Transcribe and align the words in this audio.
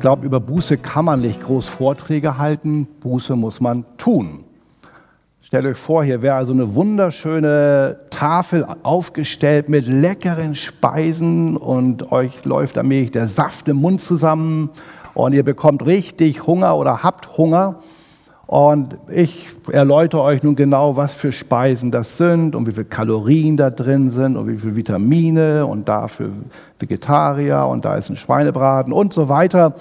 Ich 0.00 0.02
glaube, 0.02 0.24
über 0.24 0.40
Buße 0.40 0.78
kann 0.78 1.04
man 1.04 1.20
nicht 1.20 1.42
groß 1.42 1.68
Vorträge 1.68 2.38
halten. 2.38 2.88
Buße 3.00 3.36
muss 3.36 3.60
man 3.60 3.84
tun. 3.98 4.44
Stellt 5.42 5.66
euch 5.66 5.76
vor, 5.76 6.02
hier 6.02 6.22
wäre 6.22 6.36
also 6.36 6.54
eine 6.54 6.74
wunderschöne 6.74 8.00
Tafel 8.08 8.66
aufgestellt 8.82 9.68
mit 9.68 9.86
leckeren 9.86 10.54
Speisen 10.54 11.58
und 11.58 12.12
euch 12.12 12.46
läuft 12.46 12.78
allmählich 12.78 13.10
der 13.10 13.28
Saft 13.28 13.68
im 13.68 13.76
Mund 13.76 14.00
zusammen 14.00 14.70
und 15.12 15.34
ihr 15.34 15.44
bekommt 15.44 15.84
richtig 15.84 16.46
Hunger 16.46 16.78
oder 16.78 17.02
habt 17.02 17.36
Hunger. 17.36 17.80
Und 18.46 18.96
ich 19.10 19.59
erläutere 19.70 20.22
euch 20.22 20.42
nun 20.42 20.56
genau, 20.56 20.96
was 20.96 21.14
für 21.14 21.32
Speisen 21.32 21.90
das 21.90 22.16
sind 22.16 22.54
und 22.54 22.66
wie 22.66 22.72
viele 22.72 22.84
Kalorien 22.84 23.56
da 23.56 23.70
drin 23.70 24.10
sind 24.10 24.36
und 24.36 24.48
wie 24.48 24.56
viele 24.56 24.76
Vitamine 24.76 25.66
und 25.66 25.88
da 25.88 26.08
für 26.08 26.30
Vegetarier 26.78 27.66
und 27.66 27.84
da 27.84 27.96
ist 27.96 28.10
ein 28.10 28.16
Schweinebraten 28.16 28.92
und 28.92 29.12
so 29.12 29.28
weiter. 29.28 29.74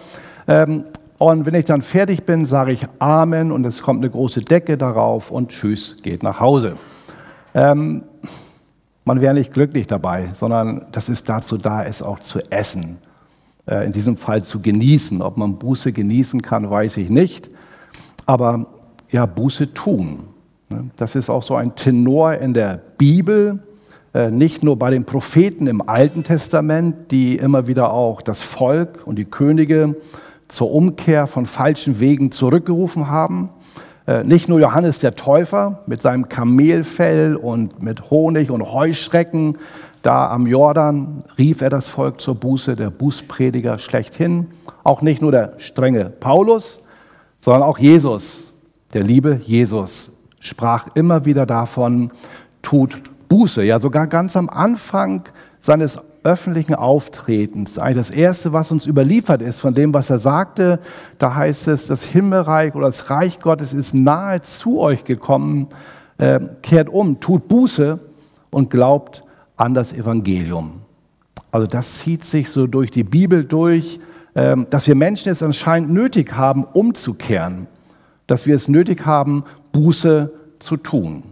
Ähm, 0.47 0.85
und 1.17 1.45
wenn 1.45 1.55
ich 1.55 1.65
dann 1.65 1.81
fertig 1.81 2.23
bin, 2.23 2.45
sage 2.45 2.71
ich 2.71 2.87
Amen 2.99 3.51
und 3.51 3.65
es 3.65 3.81
kommt 3.81 4.01
eine 4.01 4.09
große 4.09 4.41
Decke 4.41 4.77
darauf 4.77 5.31
und 5.31 5.49
Tschüss, 5.49 5.97
geht 6.01 6.23
nach 6.23 6.39
Hause. 6.39 6.75
Ähm, 7.53 8.03
man 9.05 9.21
wäre 9.21 9.33
nicht 9.33 9.53
glücklich 9.53 9.87
dabei, 9.87 10.29
sondern 10.33 10.85
das 10.91 11.09
ist 11.09 11.27
dazu 11.27 11.57
da, 11.57 11.83
es 11.83 12.01
auch 12.01 12.19
zu 12.19 12.39
essen. 12.51 12.97
Äh, 13.67 13.85
in 13.85 13.91
diesem 13.91 14.17
Fall 14.17 14.43
zu 14.43 14.61
genießen. 14.61 15.21
Ob 15.21 15.37
man 15.37 15.57
Buße 15.57 15.91
genießen 15.91 16.41
kann, 16.41 16.69
weiß 16.69 16.97
ich 16.97 17.09
nicht 17.09 17.49
aber 18.29 18.67
ja, 19.09 19.25
Buße 19.25 19.73
tun. 19.73 20.25
Ne? 20.69 20.89
Das 20.95 21.15
ist 21.15 21.29
auch 21.29 21.43
so 21.43 21.55
ein 21.55 21.75
Tenor 21.75 22.33
in 22.35 22.53
der 22.53 22.79
Bibel, 22.97 23.59
äh, 24.13 24.31
nicht 24.31 24.63
nur 24.63 24.77
bei 24.77 24.91
den 24.91 25.05
Propheten 25.05 25.67
im 25.67 25.87
Alten 25.87 26.23
Testament, 26.23 27.11
die 27.11 27.37
immer 27.37 27.67
wieder 27.67 27.93
auch 27.93 28.21
das 28.21 28.41
Volk 28.41 29.05
und 29.05 29.17
die 29.17 29.25
Könige 29.25 29.95
zur 30.47 30.71
Umkehr 30.71 31.27
von 31.27 31.45
falschen 31.45 31.99
Wegen 31.99 32.31
zurückgerufen 32.31 33.09
haben. 33.09 33.49
Äh, 34.07 34.23
nicht 34.23 34.49
nur 34.49 34.59
Johannes 34.59 34.99
der 34.99 35.15
Täufer 35.15 35.83
mit 35.85 36.01
seinem 36.01 36.29
Kamelfell 36.29 37.35
und 37.35 37.83
mit 37.83 38.09
Honig 38.09 38.49
und 38.49 38.71
Heuschrecken 38.71 39.57
da 40.01 40.31
am 40.31 40.47
Jordan 40.47 41.23
rief 41.37 41.61
er 41.61 41.69
das 41.69 41.89
Volk 41.89 42.21
zur 42.21 42.35
Buße, 42.35 42.73
der 42.75 42.89
Bußprediger 42.89 43.77
schlechthin. 43.79 44.47
Auch 44.83 45.01
nicht 45.01 45.21
nur 45.21 45.31
der 45.31 45.53
strenge 45.57 46.05
Paulus, 46.05 46.79
sondern 47.39 47.63
auch 47.63 47.77
Jesus, 47.77 48.48
der 48.93 49.03
liebe 49.03 49.39
Jesus, 49.43 50.13
sprach 50.39 50.87
immer 50.95 51.25
wieder 51.25 51.45
davon, 51.45 52.11
tut 52.61 53.01
Buße. 53.27 53.63
Ja, 53.63 53.79
sogar 53.79 54.07
ganz 54.07 54.35
am 54.35 54.49
Anfang 54.49 55.23
seines 55.59 55.99
öffentlichen 56.23 56.75
Auftretens. 56.75 57.75
Das 57.75 58.09
Erste, 58.09 58.51
was 58.51 58.71
uns 58.71 58.85
überliefert 58.85 59.41
ist 59.41 59.59
von 59.59 59.73
dem, 59.73 59.93
was 59.93 60.09
er 60.09 60.19
sagte, 60.19 60.79
da 61.17 61.35
heißt 61.35 61.67
es, 61.67 61.87
das 61.87 62.03
Himmelreich 62.03 62.75
oder 62.75 62.87
das 62.87 63.09
Reich 63.09 63.39
Gottes 63.39 63.73
ist 63.73 63.93
nahe 63.93 64.41
zu 64.41 64.79
euch 64.79 65.03
gekommen. 65.03 65.67
Äh, 66.17 66.39
kehrt 66.61 66.89
um, 66.89 67.19
tut 67.19 67.47
Buße 67.47 67.99
und 68.49 68.69
glaubt 68.69 69.23
an 69.55 69.73
das 69.73 69.93
Evangelium. 69.93 70.81
Also 71.51 71.67
das 71.67 71.99
zieht 71.99 72.25
sich 72.25 72.49
so 72.49 72.67
durch 72.67 72.91
die 72.91 73.03
Bibel 73.03 73.45
durch. 73.45 73.99
Ähm, 74.35 74.67
dass 74.69 74.87
wir 74.87 74.95
Menschen 74.95 75.31
es 75.31 75.41
anscheinend 75.41 75.91
nötig 75.91 76.33
haben, 76.33 76.63
umzukehren, 76.63 77.67
dass 78.29 78.45
wir 78.45 78.55
es 78.55 78.67
nötig 78.67 79.05
haben, 79.05 79.43
Buße 79.71 80.31
zu 80.59 80.77
tun. 80.77 81.23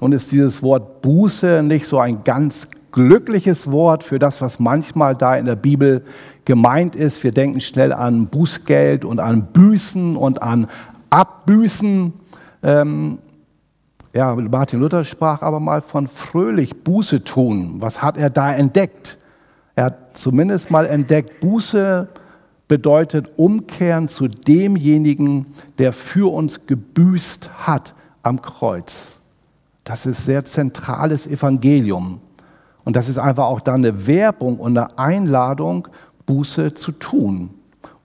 Und 0.00 0.12
ist 0.12 0.30
dieses 0.30 0.62
Wort 0.62 1.02
Buße 1.02 1.62
nicht 1.64 1.86
so 1.86 1.98
ein 1.98 2.22
ganz 2.22 2.68
glückliches 2.92 3.70
Wort 3.70 4.04
für 4.04 4.20
das, 4.20 4.40
was 4.40 4.60
manchmal 4.60 5.16
da 5.16 5.36
in 5.36 5.46
der 5.46 5.56
Bibel 5.56 6.04
gemeint 6.44 6.94
ist? 6.94 7.24
Wir 7.24 7.32
denken 7.32 7.60
schnell 7.60 7.92
an 7.92 8.28
Bußgeld 8.28 9.04
und 9.04 9.18
an 9.18 9.46
Büßen 9.52 10.16
und 10.16 10.40
an 10.40 10.68
Abbüßen. 11.10 12.12
Ähm, 12.62 13.18
ja, 14.14 14.34
Martin 14.34 14.78
Luther 14.78 15.04
sprach 15.04 15.42
aber 15.42 15.58
mal 15.58 15.80
von 15.80 16.06
fröhlich 16.06 16.84
Buße 16.84 17.24
tun. 17.24 17.76
Was 17.80 18.00
hat 18.00 18.16
er 18.16 18.30
da 18.30 18.54
entdeckt? 18.54 19.18
Er 19.74 19.86
hat 19.86 20.16
zumindest 20.16 20.70
mal 20.70 20.86
entdeckt, 20.86 21.40
Buße 21.40 22.08
bedeutet 22.68 23.32
umkehren 23.36 24.08
zu 24.08 24.28
demjenigen, 24.28 25.46
der 25.78 25.92
für 25.92 26.32
uns 26.32 26.66
gebüßt 26.66 27.66
hat 27.66 27.94
am 28.22 28.42
Kreuz. 28.42 29.20
Das 29.84 30.04
ist 30.04 30.26
sehr 30.26 30.44
zentrales 30.44 31.26
Evangelium. 31.26 32.20
Und 32.84 32.94
das 32.94 33.08
ist 33.08 33.18
einfach 33.18 33.44
auch 33.44 33.60
dann 33.60 33.76
eine 33.76 34.06
Werbung 34.06 34.58
und 34.58 34.76
eine 34.76 34.98
Einladung, 34.98 35.88
Buße 36.26 36.74
zu 36.74 36.92
tun, 36.92 37.50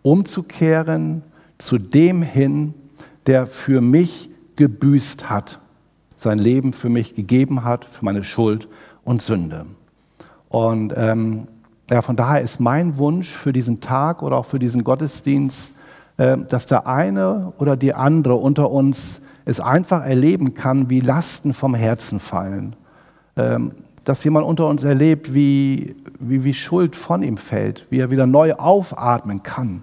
umzukehren 0.01 1.23
zu 1.57 1.77
dem 1.77 2.21
hin, 2.21 2.73
der 3.27 3.47
für 3.47 3.81
mich 3.81 4.29
gebüßt 4.55 5.29
hat, 5.29 5.59
sein 6.15 6.39
Leben 6.39 6.71
für 6.71 6.89
mich 6.89 7.15
gegeben 7.15 7.65
hat, 7.65 7.83
für 7.83 8.05
meine 8.05 8.23
Schuld 8.23 8.67
und 9.03 9.21
Sünde. 9.21 9.65
Und 10.47 10.93
ähm, 10.95 11.47
ja, 11.89 12.01
von 12.01 12.15
daher 12.15 12.41
ist 12.41 12.59
mein 12.59 12.97
Wunsch 12.97 13.29
für 13.29 13.53
diesen 13.53 13.81
Tag 13.81 14.21
oder 14.23 14.37
auch 14.37 14.45
für 14.45 14.59
diesen 14.59 14.83
Gottesdienst, 14.83 15.75
äh, 16.17 16.37
dass 16.37 16.65
der 16.65 16.87
eine 16.87 17.53
oder 17.59 17.75
die 17.75 17.93
andere 17.93 18.35
unter 18.35 18.71
uns 18.71 19.21
es 19.45 19.59
einfach 19.59 20.05
erleben 20.05 20.53
kann, 20.53 20.89
wie 20.89 21.01
Lasten 21.01 21.53
vom 21.53 21.75
Herzen 21.75 22.19
fallen. 22.19 22.75
Ähm, 23.35 23.71
dass 24.03 24.23
jemand 24.23 24.45
unter 24.45 24.67
uns 24.67 24.83
erlebt, 24.83 25.33
wie, 25.33 25.95
wie, 26.19 26.43
wie 26.43 26.53
Schuld 26.53 26.95
von 26.95 27.23
ihm 27.23 27.37
fällt, 27.37 27.85
wie 27.89 27.99
er 27.99 28.11
wieder 28.11 28.27
neu 28.27 28.53
aufatmen 28.53 29.43
kann. 29.43 29.81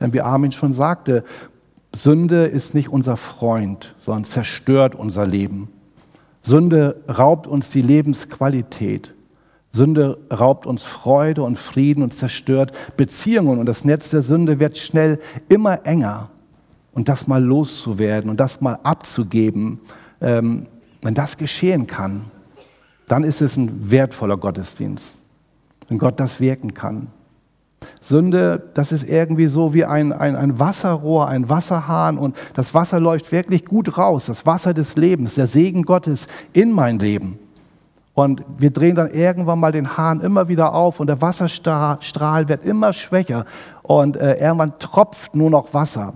Denn 0.00 0.12
wie 0.12 0.20
Armin 0.20 0.52
schon 0.52 0.72
sagte, 0.72 1.24
Sünde 1.94 2.46
ist 2.46 2.74
nicht 2.74 2.88
unser 2.88 3.16
Freund, 3.16 3.94
sondern 3.98 4.24
zerstört 4.24 4.94
unser 4.94 5.26
Leben. 5.26 5.68
Sünde 6.40 6.96
raubt 7.08 7.46
uns 7.46 7.70
die 7.70 7.82
Lebensqualität. 7.82 9.14
Sünde 9.72 10.18
raubt 10.30 10.66
uns 10.66 10.82
Freude 10.82 11.42
und 11.42 11.58
Frieden 11.58 12.02
und 12.02 12.12
zerstört 12.12 12.72
Beziehungen. 12.96 13.58
Und 13.58 13.66
das 13.66 13.84
Netz 13.84 14.10
der 14.10 14.22
Sünde 14.22 14.60
wird 14.60 14.76
schnell 14.76 15.18
immer 15.48 15.86
enger. 15.86 16.28
Und 16.92 17.08
das 17.08 17.26
mal 17.26 17.42
loszuwerden 17.42 18.30
und 18.30 18.38
das 18.38 18.60
mal 18.60 18.78
abzugeben, 18.82 19.80
ähm, 20.20 20.66
wenn 21.00 21.14
das 21.14 21.38
geschehen 21.38 21.86
kann, 21.86 22.26
dann 23.08 23.24
ist 23.24 23.40
es 23.40 23.56
ein 23.56 23.90
wertvoller 23.90 24.36
Gottesdienst, 24.36 25.22
wenn 25.88 25.98
Gott 25.98 26.20
das 26.20 26.38
wirken 26.38 26.74
kann. 26.74 27.08
Sünde, 28.00 28.70
das 28.74 28.92
ist 28.92 29.08
irgendwie 29.08 29.46
so 29.46 29.74
wie 29.74 29.84
ein, 29.84 30.12
ein, 30.12 30.36
ein 30.36 30.58
Wasserrohr, 30.58 31.28
ein 31.28 31.48
Wasserhahn 31.48 32.18
und 32.18 32.36
das 32.54 32.74
Wasser 32.74 33.00
läuft 33.00 33.32
wirklich 33.32 33.64
gut 33.64 33.96
raus, 33.96 34.26
das 34.26 34.44
Wasser 34.44 34.74
des 34.74 34.96
Lebens, 34.96 35.34
der 35.34 35.46
Segen 35.46 35.82
Gottes 35.82 36.28
in 36.52 36.72
mein 36.72 36.98
Leben. 36.98 37.38
Und 38.14 38.44
wir 38.58 38.70
drehen 38.70 38.94
dann 38.94 39.10
irgendwann 39.10 39.58
mal 39.58 39.72
den 39.72 39.96
Hahn 39.96 40.20
immer 40.20 40.48
wieder 40.48 40.74
auf 40.74 41.00
und 41.00 41.06
der 41.06 41.22
Wasserstrahl 41.22 42.48
wird 42.48 42.64
immer 42.66 42.92
schwächer 42.92 43.46
und 43.82 44.16
äh, 44.16 44.34
irgendwann 44.34 44.74
tropft 44.78 45.34
nur 45.34 45.48
noch 45.48 45.72
Wasser 45.72 46.14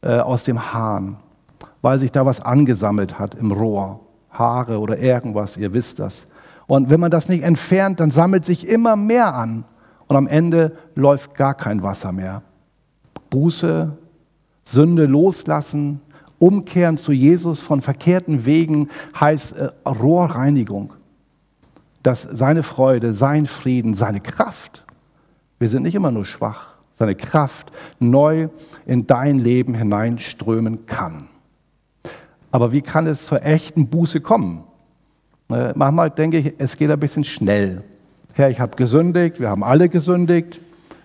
äh, 0.00 0.18
aus 0.18 0.44
dem 0.44 0.72
Hahn, 0.72 1.16
weil 1.82 1.98
sich 1.98 2.12
da 2.12 2.24
was 2.24 2.40
angesammelt 2.40 3.18
hat 3.18 3.34
im 3.34 3.50
Rohr, 3.50 4.00
Haare 4.30 4.78
oder 4.78 4.98
irgendwas, 4.98 5.56
ihr 5.56 5.72
wisst 5.74 5.98
das. 5.98 6.28
Und 6.68 6.88
wenn 6.88 7.00
man 7.00 7.10
das 7.10 7.28
nicht 7.28 7.42
entfernt, 7.42 7.98
dann 7.98 8.12
sammelt 8.12 8.44
sich 8.44 8.68
immer 8.68 8.94
mehr 8.94 9.34
an 9.34 9.64
und 10.06 10.16
am 10.16 10.28
Ende 10.28 10.76
läuft 10.94 11.34
gar 11.34 11.54
kein 11.54 11.82
Wasser 11.82 12.12
mehr. 12.12 12.42
Buße, 13.30 13.98
Sünde 14.62 15.06
loslassen, 15.06 16.00
umkehren 16.38 16.96
zu 16.96 17.10
Jesus 17.10 17.58
von 17.58 17.82
verkehrten 17.82 18.44
Wegen 18.44 18.88
heißt 19.18 19.56
äh, 19.56 19.68
Rohrreinigung 19.84 20.92
dass 22.02 22.22
seine 22.22 22.62
Freude, 22.62 23.12
sein 23.12 23.46
Frieden, 23.46 23.94
seine 23.94 24.20
Kraft, 24.20 24.84
wir 25.58 25.68
sind 25.68 25.82
nicht 25.82 25.94
immer 25.94 26.10
nur 26.10 26.24
schwach, 26.24 26.74
seine 26.92 27.14
Kraft 27.14 27.70
neu 27.98 28.48
in 28.86 29.06
dein 29.06 29.38
Leben 29.38 29.74
hineinströmen 29.74 30.86
kann. 30.86 31.28
Aber 32.50 32.72
wie 32.72 32.82
kann 32.82 33.06
es 33.06 33.26
zur 33.26 33.44
echten 33.44 33.88
Buße 33.88 34.20
kommen? 34.20 34.64
Äh, 35.50 35.72
manchmal 35.74 36.10
denke 36.10 36.38
ich, 36.38 36.54
es 36.58 36.76
geht 36.76 36.90
ein 36.90 37.00
bisschen 37.00 37.24
schnell. 37.24 37.82
Herr, 38.34 38.50
ich 38.50 38.60
habe 38.60 38.76
gesündigt, 38.76 39.40
wir 39.40 39.48
haben 39.48 39.64
alle 39.64 39.88
gesündigt. 39.88 40.60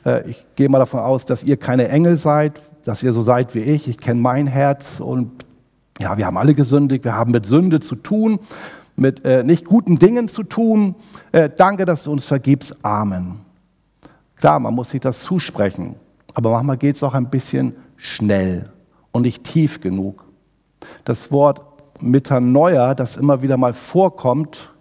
Äh, 0.06 0.30
ich 0.30 0.46
gehe 0.56 0.70
mal 0.70 0.80
davon 0.80 1.00
aus, 1.00 1.26
dass 1.26 1.44
ihr 1.44 1.58
keine 1.58 1.88
Engel 1.90 2.16
seid, 2.16 2.62
dass 2.86 3.04
ihr 3.04 3.14
so 3.14 3.24
seid 3.24 3.56
wie 3.56 3.60
ich. 3.60 3.88
Ich 3.88 3.98
kenne 3.98 4.22
mein 4.22 4.48
Herz 4.48 5.00
und 5.00 5.46
ja, 6.00 6.18
wir 6.18 6.26
haben 6.26 6.38
alle 6.38 6.54
gesündigt. 6.54 7.06
Wir 7.06 7.16
haben 7.16 7.32
mit 7.32 7.46
Sünde 7.46 7.80
zu 7.80 7.96
tun, 7.96 8.40
mit 8.96 9.26
äh, 9.26 9.44
nicht 9.44 9.66
guten 9.66 10.00
Dingen 10.00 10.28
zu 10.28 10.44
tun. 10.44 10.96
Äh, 11.32 11.50
danke, 11.56 11.86
dass 11.86 12.04
du 12.04 12.12
uns 12.12 12.26
vergibst. 12.26 12.86
Amen. 12.86 13.40
Klar, 14.36 14.60
man 14.60 14.74
muss 14.74 14.90
sich 14.90 15.02
das 15.02 15.22
zusprechen. 15.24 15.96
Aber 16.34 16.52
manchmal 16.52 16.78
geht 16.78 16.96
es 16.96 17.04
auch 17.04 17.14
ein 17.14 17.30
bisschen 17.30 17.76
schnell 17.96 18.70
und 19.12 19.24
nicht 19.24 19.44
tief 19.44 19.82
genug. 19.82 20.26
Das 21.06 21.32
Wort 21.32 21.62
Metanoia, 22.02 22.96
das 22.96 23.18
immer 23.18 23.42
wieder 23.42 23.58
mal 23.58 23.74
vorkommt 23.74 24.72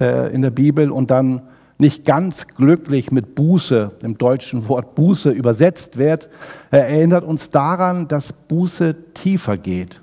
äh, 0.00 0.32
in 0.34 0.42
der 0.42 0.50
Bibel 0.50 0.90
und 0.90 1.10
dann 1.10 1.42
nicht 1.78 2.04
ganz 2.04 2.48
glücklich 2.48 3.10
mit 3.10 3.34
Buße, 3.34 3.92
dem 4.02 4.18
deutschen 4.18 4.68
Wort 4.68 4.94
Buße 4.94 5.30
übersetzt 5.30 5.96
wird, 5.96 6.28
äh, 6.70 6.78
erinnert 6.78 7.24
uns 7.24 7.50
daran, 7.50 8.08
dass 8.08 8.32
Buße 8.32 9.12
tiefer 9.14 9.58
geht. 9.58 10.00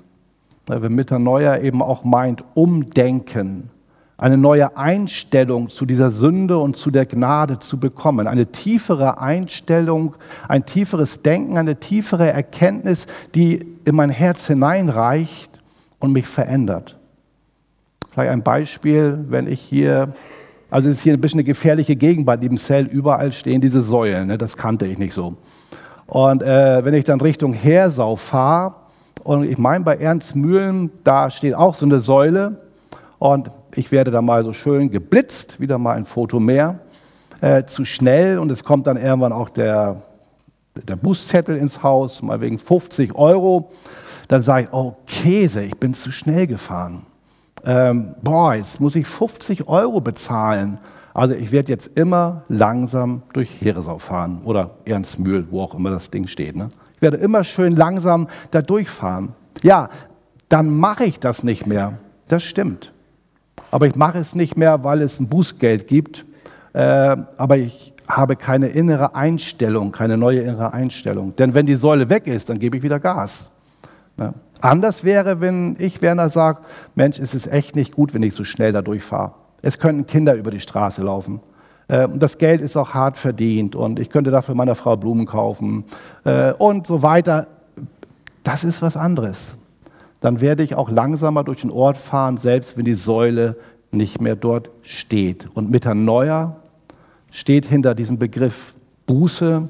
Wenn 0.66 0.94
Metanoia 0.94 1.58
eben 1.58 1.82
auch 1.82 2.04
meint, 2.04 2.44
umdenken, 2.54 3.70
eine 4.20 4.36
neue 4.36 4.76
Einstellung 4.76 5.70
zu 5.70 5.86
dieser 5.86 6.10
Sünde 6.10 6.58
und 6.58 6.76
zu 6.76 6.90
der 6.90 7.06
Gnade 7.06 7.58
zu 7.58 7.80
bekommen. 7.80 8.26
Eine 8.26 8.46
tiefere 8.46 9.18
Einstellung, 9.18 10.14
ein 10.46 10.66
tieferes 10.66 11.22
Denken, 11.22 11.56
eine 11.56 11.80
tiefere 11.80 12.30
Erkenntnis, 12.30 13.06
die 13.34 13.66
in 13.86 13.94
mein 13.94 14.10
Herz 14.10 14.46
hineinreicht 14.46 15.50
und 16.00 16.12
mich 16.12 16.26
verändert. 16.26 16.98
Vielleicht 18.10 18.30
ein 18.30 18.42
Beispiel, 18.42 19.24
wenn 19.28 19.46
ich 19.46 19.60
hier, 19.60 20.12
also 20.70 20.90
es 20.90 20.96
ist 20.96 21.02
hier 21.02 21.14
ein 21.14 21.20
bisschen 21.20 21.38
eine 21.38 21.44
gefährliche 21.44 21.96
Gegend 21.96 22.26
bei 22.26 22.36
dem 22.36 22.58
Zell, 22.58 22.84
überall 22.84 23.32
stehen 23.32 23.62
diese 23.62 23.80
Säulen, 23.80 24.26
ne, 24.26 24.36
das 24.36 24.54
kannte 24.54 24.86
ich 24.86 24.98
nicht 24.98 25.14
so. 25.14 25.38
Und 26.06 26.42
äh, 26.42 26.84
wenn 26.84 26.92
ich 26.92 27.04
dann 27.04 27.22
Richtung 27.22 27.54
Hersau 27.54 28.16
fahre, 28.16 28.74
und 29.24 29.44
ich 29.44 29.58
meine 29.58 29.84
bei 29.84 29.96
Ernst 29.96 30.36
Mühlen, 30.36 30.90
da 31.04 31.30
steht 31.30 31.54
auch 31.54 31.74
so 31.74 31.86
eine 31.86 32.00
Säule, 32.00 32.58
und 33.20 33.50
ich 33.74 33.92
werde 33.92 34.10
da 34.10 34.22
mal 34.22 34.42
so 34.42 34.52
schön 34.52 34.90
geblitzt, 34.90 35.60
wieder 35.60 35.78
mal 35.78 35.96
ein 35.96 36.06
Foto 36.06 36.40
mehr, 36.40 36.80
äh, 37.42 37.64
zu 37.64 37.84
schnell 37.84 38.38
und 38.38 38.50
es 38.50 38.64
kommt 38.64 38.86
dann 38.86 38.96
irgendwann 38.96 39.32
auch 39.32 39.50
der, 39.50 40.02
der 40.74 40.96
Bußzettel 40.96 41.56
ins 41.56 41.82
Haus, 41.82 42.22
mal 42.22 42.40
wegen 42.40 42.58
50 42.58 43.14
Euro. 43.14 43.70
Dann 44.26 44.42
sage 44.42 44.64
ich, 44.64 44.72
oh 44.72 44.96
Käse, 45.06 45.62
ich 45.62 45.76
bin 45.76 45.92
zu 45.92 46.10
schnell 46.10 46.46
gefahren. 46.46 47.02
Ähm, 47.64 48.14
boah, 48.22 48.54
jetzt 48.54 48.80
muss 48.80 48.96
ich 48.96 49.06
50 49.06 49.68
Euro 49.68 50.00
bezahlen. 50.00 50.78
Also 51.12 51.34
ich 51.34 51.52
werde 51.52 51.70
jetzt 51.72 51.88
immer 51.98 52.44
langsam 52.48 53.22
durch 53.34 53.60
Heresau 53.60 53.98
fahren 53.98 54.40
oder 54.44 54.70
Ernstmühl, 54.86 55.46
wo 55.50 55.60
auch 55.60 55.74
immer 55.74 55.90
das 55.90 56.10
Ding 56.10 56.26
steht. 56.26 56.56
Ne? 56.56 56.70
Ich 57.00 57.02
werde 57.02 57.16
immer 57.16 57.44
schön 57.44 57.74
langsam 57.76 58.28
da 58.50 58.60
durchfahren. 58.60 59.32
Ja, 59.62 59.88
dann 60.50 60.68
mache 60.68 61.04
ich 61.04 61.18
das 61.18 61.42
nicht 61.44 61.66
mehr. 61.66 61.98
Das 62.28 62.44
stimmt. 62.44 62.92
Aber 63.70 63.86
ich 63.86 63.96
mache 63.96 64.18
es 64.18 64.34
nicht 64.34 64.58
mehr, 64.58 64.84
weil 64.84 65.00
es 65.00 65.18
ein 65.18 65.30
Bußgeld 65.30 65.86
gibt. 65.86 66.26
Äh, 66.74 67.16
aber 67.38 67.56
ich 67.56 67.94
habe 68.06 68.36
keine 68.36 68.68
innere 68.68 69.14
Einstellung, 69.14 69.92
keine 69.92 70.18
neue 70.18 70.40
innere 70.40 70.74
Einstellung. 70.74 71.34
Denn 71.36 71.54
wenn 71.54 71.64
die 71.64 71.74
Säule 71.74 72.10
weg 72.10 72.26
ist, 72.26 72.50
dann 72.50 72.58
gebe 72.58 72.76
ich 72.76 72.82
wieder 72.82 73.00
Gas. 73.00 73.52
Ja. 74.18 74.34
Anders 74.60 75.02
wäre, 75.02 75.40
wenn 75.40 75.76
ich, 75.78 76.02
Werner, 76.02 76.28
sage, 76.28 76.60
Mensch, 76.94 77.18
es 77.18 77.34
ist 77.34 77.46
echt 77.46 77.76
nicht 77.76 77.92
gut, 77.92 78.12
wenn 78.12 78.22
ich 78.22 78.34
so 78.34 78.44
schnell 78.44 78.72
da 78.72 78.82
durchfahre. 78.82 79.32
Es 79.62 79.78
könnten 79.78 80.04
Kinder 80.04 80.34
über 80.34 80.50
die 80.50 80.60
Straße 80.60 81.02
laufen. 81.02 81.40
Äh, 81.90 82.08
das 82.14 82.38
Geld 82.38 82.60
ist 82.60 82.76
auch 82.76 82.94
hart 82.94 83.18
verdient 83.18 83.74
und 83.74 83.98
ich 83.98 84.10
könnte 84.10 84.30
dafür 84.30 84.54
meiner 84.54 84.74
Frau 84.74 84.96
Blumen 84.96 85.26
kaufen 85.26 85.84
äh, 86.24 86.52
und 86.52 86.86
so 86.86 87.02
weiter. 87.02 87.48
Das 88.42 88.64
ist 88.64 88.80
was 88.80 88.96
anderes 88.96 89.58
dann 90.20 90.40
werde 90.40 90.62
ich 90.62 90.76
auch 90.76 90.90
langsamer 90.90 91.42
durch 91.44 91.62
den 91.62 91.70
Ort 91.70 91.96
fahren, 91.96 92.36
selbst 92.36 92.76
wenn 92.76 92.84
die 92.84 92.94
Säule 92.94 93.56
nicht 93.90 94.20
mehr 94.20 94.36
dort 94.36 94.70
steht. 94.82 95.48
Und 95.54 95.70
Metanoia 95.70 96.56
steht 97.32 97.66
hinter 97.66 97.94
diesem 97.94 98.18
Begriff 98.18 98.74
Buße 99.06 99.68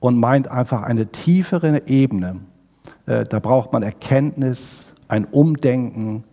und 0.00 0.18
meint 0.18 0.48
einfach 0.48 0.82
eine 0.82 1.06
tiefere 1.06 1.82
Ebene. 1.86 2.40
Äh, 3.06 3.24
da 3.24 3.40
braucht 3.40 3.72
man 3.72 3.82
Erkenntnis, 3.82 4.94
ein 5.08 5.26
Umdenken 5.26 6.24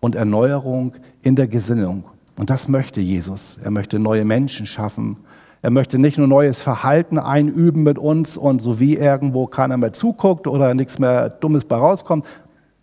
und 0.00 0.14
Erneuerung 0.14 0.94
in 1.22 1.36
der 1.36 1.48
Gesinnung. 1.48 2.04
Und 2.36 2.50
das 2.50 2.68
möchte 2.68 3.00
Jesus. 3.00 3.58
Er 3.62 3.70
möchte 3.70 3.98
neue 3.98 4.24
Menschen 4.24 4.66
schaffen. 4.66 5.18
Er 5.60 5.70
möchte 5.70 5.98
nicht 5.98 6.18
nur 6.18 6.26
neues 6.26 6.60
Verhalten 6.60 7.18
einüben 7.18 7.82
mit 7.82 7.98
uns 7.98 8.36
und 8.36 8.60
so 8.60 8.80
wie 8.80 8.96
irgendwo 8.96 9.46
keiner 9.46 9.76
mehr 9.76 9.92
zuguckt 9.92 10.46
oder 10.46 10.74
nichts 10.74 10.98
mehr 10.98 11.28
Dummes 11.30 11.64
bei 11.64 11.76
rauskommt, 11.76 12.26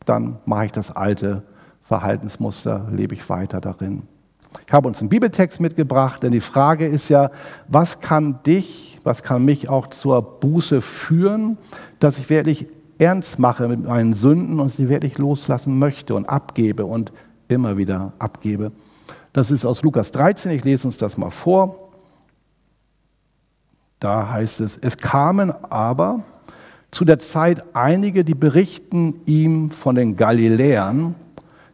dann 0.05 0.37
mache 0.45 0.67
ich 0.67 0.71
das 0.71 0.95
alte 0.95 1.43
Verhaltensmuster, 1.81 2.87
lebe 2.91 3.15
ich 3.15 3.29
weiter 3.29 3.59
darin. 3.59 4.03
Ich 4.65 4.73
habe 4.73 4.87
uns 4.87 4.99
einen 4.99 5.09
Bibeltext 5.09 5.59
mitgebracht, 5.59 6.23
denn 6.23 6.31
die 6.31 6.39
Frage 6.39 6.87
ist 6.87 7.09
ja, 7.09 7.31
was 7.67 7.99
kann 7.99 8.39
dich, 8.45 8.99
was 9.03 9.23
kann 9.23 9.43
mich 9.43 9.69
auch 9.69 9.87
zur 9.87 10.21
Buße 10.21 10.81
führen, 10.81 11.57
dass 11.99 12.17
ich 12.17 12.29
wirklich 12.29 12.67
ernst 12.97 13.39
mache 13.39 13.67
mit 13.67 13.83
meinen 13.83 14.13
Sünden 14.13 14.59
und 14.59 14.71
sie 14.71 14.89
wirklich 14.89 15.17
loslassen 15.17 15.79
möchte 15.79 16.15
und 16.15 16.27
abgebe 16.29 16.85
und 16.85 17.11
immer 17.47 17.77
wieder 17.77 18.13
abgebe. 18.19 18.71
Das 19.33 19.51
ist 19.51 19.65
aus 19.65 19.83
Lukas 19.83 20.11
13, 20.11 20.51
ich 20.51 20.63
lese 20.63 20.87
uns 20.87 20.97
das 20.97 21.17
mal 21.17 21.29
vor. 21.29 21.89
Da 23.99 24.29
heißt 24.31 24.61
es, 24.61 24.77
es 24.77 24.97
kamen 24.97 25.51
aber 25.69 26.23
zu 26.91 27.05
der 27.05 27.19
Zeit 27.19 27.75
einige, 27.75 28.25
die 28.25 28.33
berichten 28.33 29.21
ihm 29.25 29.69
von 29.71 29.95
den 29.95 30.15
Galiläern, 30.15 31.15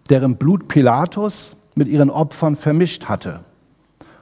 deren 0.09 0.35
Blut 0.35 0.67
Pilatus 0.67 1.55
mit 1.75 1.87
ihren 1.87 2.09
Opfern 2.09 2.57
vermischt 2.57 3.05
hatte. 3.05 3.45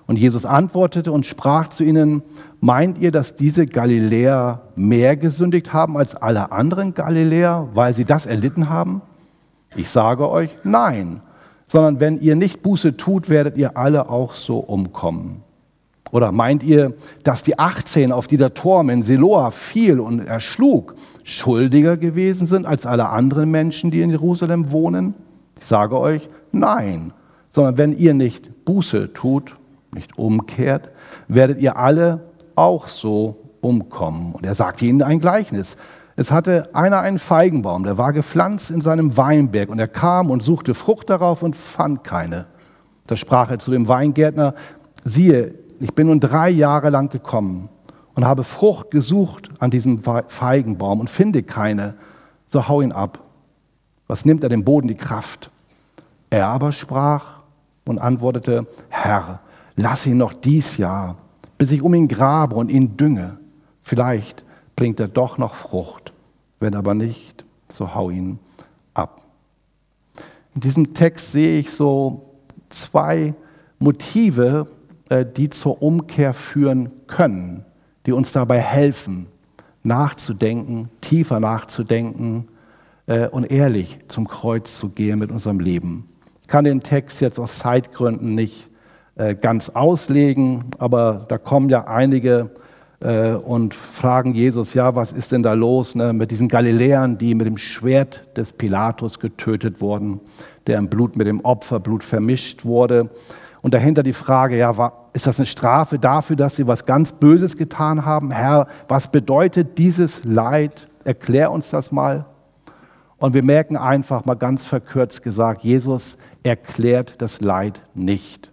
Und 0.06 0.18
Jesus 0.18 0.45
antwortete 0.45 1.12
und 1.12 1.25
sprach 1.25 1.69
zu 1.69 1.83
ihnen, 1.83 2.24
meint 2.59 2.97
ihr, 2.97 3.12
dass 3.12 3.36
diese 3.36 3.65
Galiläer 3.65 4.62
mehr 4.75 5.15
gesündigt 5.15 5.74
haben 5.74 5.97
als 5.97 6.15
alle 6.15 6.51
anderen 6.51 6.94
Galiläer, 6.94 7.69
weil 7.74 7.95
sie 7.95 8.06
das 8.06 8.25
erlitten 8.25 8.69
haben? 8.69 9.01
Ich 9.75 9.89
sage 9.89 10.29
euch, 10.29 10.50
nein, 10.63 11.21
sondern 11.73 11.99
wenn 11.99 12.21
ihr 12.21 12.35
nicht 12.35 12.61
Buße 12.61 12.97
tut, 12.97 13.29
werdet 13.29 13.57
ihr 13.57 13.77
alle 13.77 14.07
auch 14.07 14.35
so 14.35 14.59
umkommen. 14.59 15.41
Oder 16.11 16.31
meint 16.31 16.61
ihr, 16.61 16.93
dass 17.23 17.41
die 17.41 17.57
18, 17.57 18.11
auf 18.11 18.27
die 18.27 18.37
der 18.37 18.53
Turm 18.53 18.91
in 18.91 19.01
Siloa 19.01 19.49
fiel 19.49 19.99
und 19.99 20.19
erschlug, 20.19 20.93
schuldiger 21.23 21.97
gewesen 21.97 22.45
sind 22.45 22.67
als 22.67 22.85
alle 22.85 23.09
anderen 23.09 23.49
Menschen, 23.49 23.89
die 23.89 24.03
in 24.03 24.11
Jerusalem 24.11 24.71
wohnen? 24.71 25.15
Ich 25.59 25.65
sage 25.65 26.00
euch, 26.00 26.27
nein, 26.51 27.12
sondern 27.50 27.79
wenn 27.79 27.98
ihr 27.98 28.13
nicht 28.13 28.65
Buße 28.65 29.12
tut, 29.13 29.55
nicht 29.95 30.15
umkehrt, 30.15 30.91
werdet 31.27 31.59
ihr 31.59 31.75
alle 31.75 32.21
auch 32.53 32.88
so 32.88 33.38
umkommen. 33.62 34.33
Und 34.33 34.45
er 34.45 34.53
sagte 34.53 34.86
ihnen 34.86 35.01
ein 35.01 35.17
Gleichnis. 35.17 35.77
Es 36.15 36.32
hatte 36.32 36.70
einer 36.74 37.00
einen 37.00 37.17
Feigenbaum, 37.17 37.84
der 37.84 37.98
war 37.98 38.13
gepflanzt 38.13 38.70
in 38.70 38.82
seinem 38.82 39.17
Weinberg 39.17 39.70
und 39.70 39.79
er 39.79 39.88
kam 39.88 40.29
und 40.29 40.43
suchte 40.43 40.75
Frucht 40.75 41.10
darauf 41.10 41.41
und 41.41 41.55
fand 41.55 42.03
keine. 42.03 42.46
Da 43.08 43.17
sprach 43.17 43.50
er 43.50 43.60
zu 43.60 43.72
dem 43.72 43.88
Weingärtner, 43.88 44.53
siehe, 45.03 45.55
ich 45.79 45.93
bin 45.93 46.08
nun 46.08 46.20
drei 46.20 46.50
Jahre 46.50 46.89
lang 46.89 47.10
gekommen 47.10 47.70
und 48.13 48.25
habe 48.25 48.43
Frucht 48.43 48.91
gesucht 48.91 49.50
an 49.60 49.72
diesem 49.72 50.01
Feigenbaum 50.27 51.00
und 51.00 51.10
finde 51.10 51.41
keine, 51.41 51.96
so 52.46 52.67
hau 52.67 52.82
ihn 52.82 52.91
ab. 52.91 53.20
Was 54.08 54.24
nimmt 54.24 54.43
er 54.43 54.50
dem 54.50 54.63
Boden 54.63 54.88
die 54.88 54.96
Kraft? 54.96 55.50
Er 56.29 56.48
aber 56.48 56.72
sprach 56.72 57.41
und 57.86 58.00
antwortete, 58.00 58.67
Herr, 58.89 59.39
lass 59.75 60.05
ihn 60.05 60.17
noch 60.17 60.34
dies 60.34 60.77
Jahr, 60.77 61.17
bis 61.58 61.72
ich 61.72 61.82
um 61.82 61.93
ihn 61.96 62.08
grabe 62.08 62.55
und 62.55 62.70
ihn 62.70 62.98
dünge. 62.98 63.38
Vielleicht 63.82 64.46
bringt 64.75 65.00
er 65.00 65.08
doch 65.08 65.38
noch 65.38 65.56
Frucht. 65.56 66.13
Wenn 66.60 66.75
aber 66.75 66.94
nicht, 66.94 67.44
so 67.68 67.96
hau 67.96 68.10
ihn 68.10 68.39
ab. 68.94 69.22
In 70.56 70.62
diesem 70.62 70.94
Text 70.94 71.32
sehe 71.32 71.60
ich 71.60 71.72
so 71.72 72.30
zwei 72.70 73.34
Motive, 73.80 74.68
äh, 75.10 75.25
die 75.25 75.50
zur 75.50 75.82
Umkehr 75.82 76.34
führen 76.34 76.92
können, 77.08 77.65
die 78.06 78.12
uns 78.12 78.32
dabei 78.32 78.60
helfen, 78.60 79.27
nachzudenken, 79.84 80.89
tiefer 81.01 81.39
nachzudenken 81.39 82.48
äh, 83.08 83.27
und 83.27 83.51
ehrlich 83.51 84.00
zum 84.08 84.27
Kreuz 84.27 84.77
zu 84.77 84.89
gehen 84.89 85.20
mit 85.20 85.32
unserem 85.32 85.60
Leben. 85.60 86.08
Ich 86.42 86.48
kann 86.48 86.65
den 86.65 86.82
Text 86.82 87.22
jetzt 87.22 87.39
aus 87.39 87.60
Zeitgründen 87.60 88.36
nicht 88.36 88.70
äh, 89.15 89.36
ganz 89.36 89.70
auslegen, 89.70 90.65
aber 90.77 91.25
da 91.27 91.38
kommen 91.38 91.70
ja 91.70 91.86
einige 91.86 92.51
und 93.07 93.74
fragen 93.74 94.33
Jesus, 94.33 94.74
ja, 94.74 94.95
was 94.95 95.12
ist 95.12 95.31
denn 95.31 95.43
da 95.43 95.53
los 95.53 95.93
ne, 95.93 96.13
mit 96.13 96.31
diesen 96.31 96.48
Galiläern, 96.48 97.17
die 97.17 97.36
mit 97.36 97.48
dem 97.48 97.57
Schwert 97.57 98.25
des 98.38 98.53
Pilatus 98.53 99.19
getötet 99.19 99.81
wurden, 99.81 100.22
deren 100.67 100.88
Blut 100.89 101.17
mit 101.17 101.27
dem 101.27 101.41
Opferblut 101.41 102.03
vermischt 102.03 102.63
wurde. 102.63 103.10
Und 103.62 103.74
dahinter 103.74 104.03
die 104.03 104.13
Frage, 104.13 104.57
ja, 104.57 104.77
war, 104.77 105.10
ist 105.13 105.27
das 105.27 105.38
eine 105.38 105.45
Strafe 105.45 106.00
dafür, 106.00 106.36
dass 106.36 106.55
sie 106.55 106.67
was 106.67 106.86
ganz 106.86 107.12
Böses 107.12 107.57
getan 107.57 108.05
haben? 108.05 108.31
Herr, 108.31 108.67
was 108.88 109.12
bedeutet 109.12 109.77
dieses 109.77 110.24
Leid 110.24 110.88
erklär 111.03 111.51
uns 111.51 111.69
das 111.69 111.91
mal. 111.91 112.25
Und 113.17 113.33
wir 113.33 113.43
merken 113.43 113.77
einfach 113.77 114.25
mal 114.25 114.36
ganz 114.36 114.65
verkürzt 114.65 115.24
gesagt, 115.24 115.63
Jesus 115.63 116.17
erklärt 116.43 117.22
das 117.22 117.41
Leid 117.41 117.81
nicht. 117.93 118.51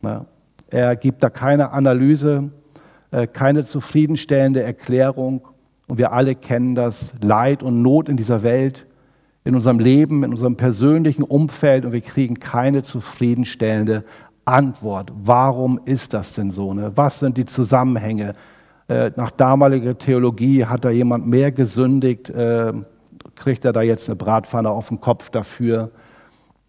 Ne? 0.00 0.26
Er 0.68 0.96
gibt 0.96 1.22
da 1.22 1.30
keine 1.30 1.70
Analyse, 1.70 2.50
äh, 2.54 2.59
keine 3.32 3.64
zufriedenstellende 3.64 4.62
Erklärung. 4.62 5.42
Und 5.86 5.98
wir 5.98 6.12
alle 6.12 6.34
kennen 6.36 6.74
das 6.74 7.14
Leid 7.20 7.62
und 7.62 7.82
Not 7.82 8.08
in 8.08 8.16
dieser 8.16 8.42
Welt, 8.42 8.86
in 9.44 9.54
unserem 9.54 9.78
Leben, 9.78 10.22
in 10.22 10.30
unserem 10.30 10.56
persönlichen 10.56 11.22
Umfeld 11.22 11.84
und 11.84 11.92
wir 11.92 12.00
kriegen 12.00 12.38
keine 12.38 12.82
zufriedenstellende 12.82 14.04
Antwort. 14.44 15.12
Warum 15.14 15.80
ist 15.84 16.14
das 16.14 16.34
denn 16.34 16.50
so? 16.50 16.74
Ne? 16.74 16.92
Was 16.94 17.18
sind 17.18 17.36
die 17.36 17.44
Zusammenhänge? 17.44 18.34
Äh, 18.88 19.12
nach 19.16 19.30
damaliger 19.30 19.96
Theologie 19.96 20.66
hat 20.66 20.84
da 20.84 20.90
jemand 20.90 21.26
mehr 21.26 21.52
gesündigt, 21.52 22.30
äh, 22.30 22.72
kriegt 23.34 23.64
er 23.64 23.72
da 23.72 23.82
jetzt 23.82 24.08
eine 24.08 24.16
Bratpfanne 24.16 24.68
auf 24.68 24.88
den 24.88 25.00
Kopf 25.00 25.30
dafür. 25.30 25.90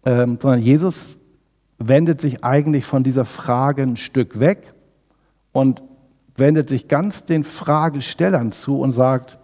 Ähm, 0.04 0.38
sondern 0.40 0.60
Jesus 0.60 1.18
wendet 1.78 2.20
sich 2.20 2.44
eigentlich 2.44 2.84
von 2.84 3.02
dieser 3.02 3.24
Frage 3.24 3.82
ein 3.82 3.96
Stück 3.96 4.40
weg 4.40 4.72
und 5.52 5.82
wendet 6.36 6.68
sich 6.68 6.88
ganz 6.88 7.24
den 7.24 7.44
Fragestellern 7.44 8.52
zu 8.52 8.80
und 8.80 8.92
sagt, 8.92 9.38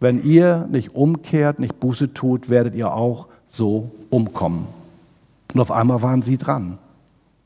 wenn 0.00 0.22
ihr 0.24 0.66
nicht 0.70 0.94
umkehrt, 0.94 1.58
nicht 1.58 1.78
Buße 1.78 2.14
tut, 2.14 2.48
werdet 2.48 2.74
ihr 2.74 2.92
auch 2.92 3.28
so 3.46 3.90
umkommen. 4.08 4.66
Und 5.54 5.60
auf 5.60 5.70
einmal 5.70 6.02
waren 6.02 6.22
sie 6.22 6.38
dran 6.38 6.78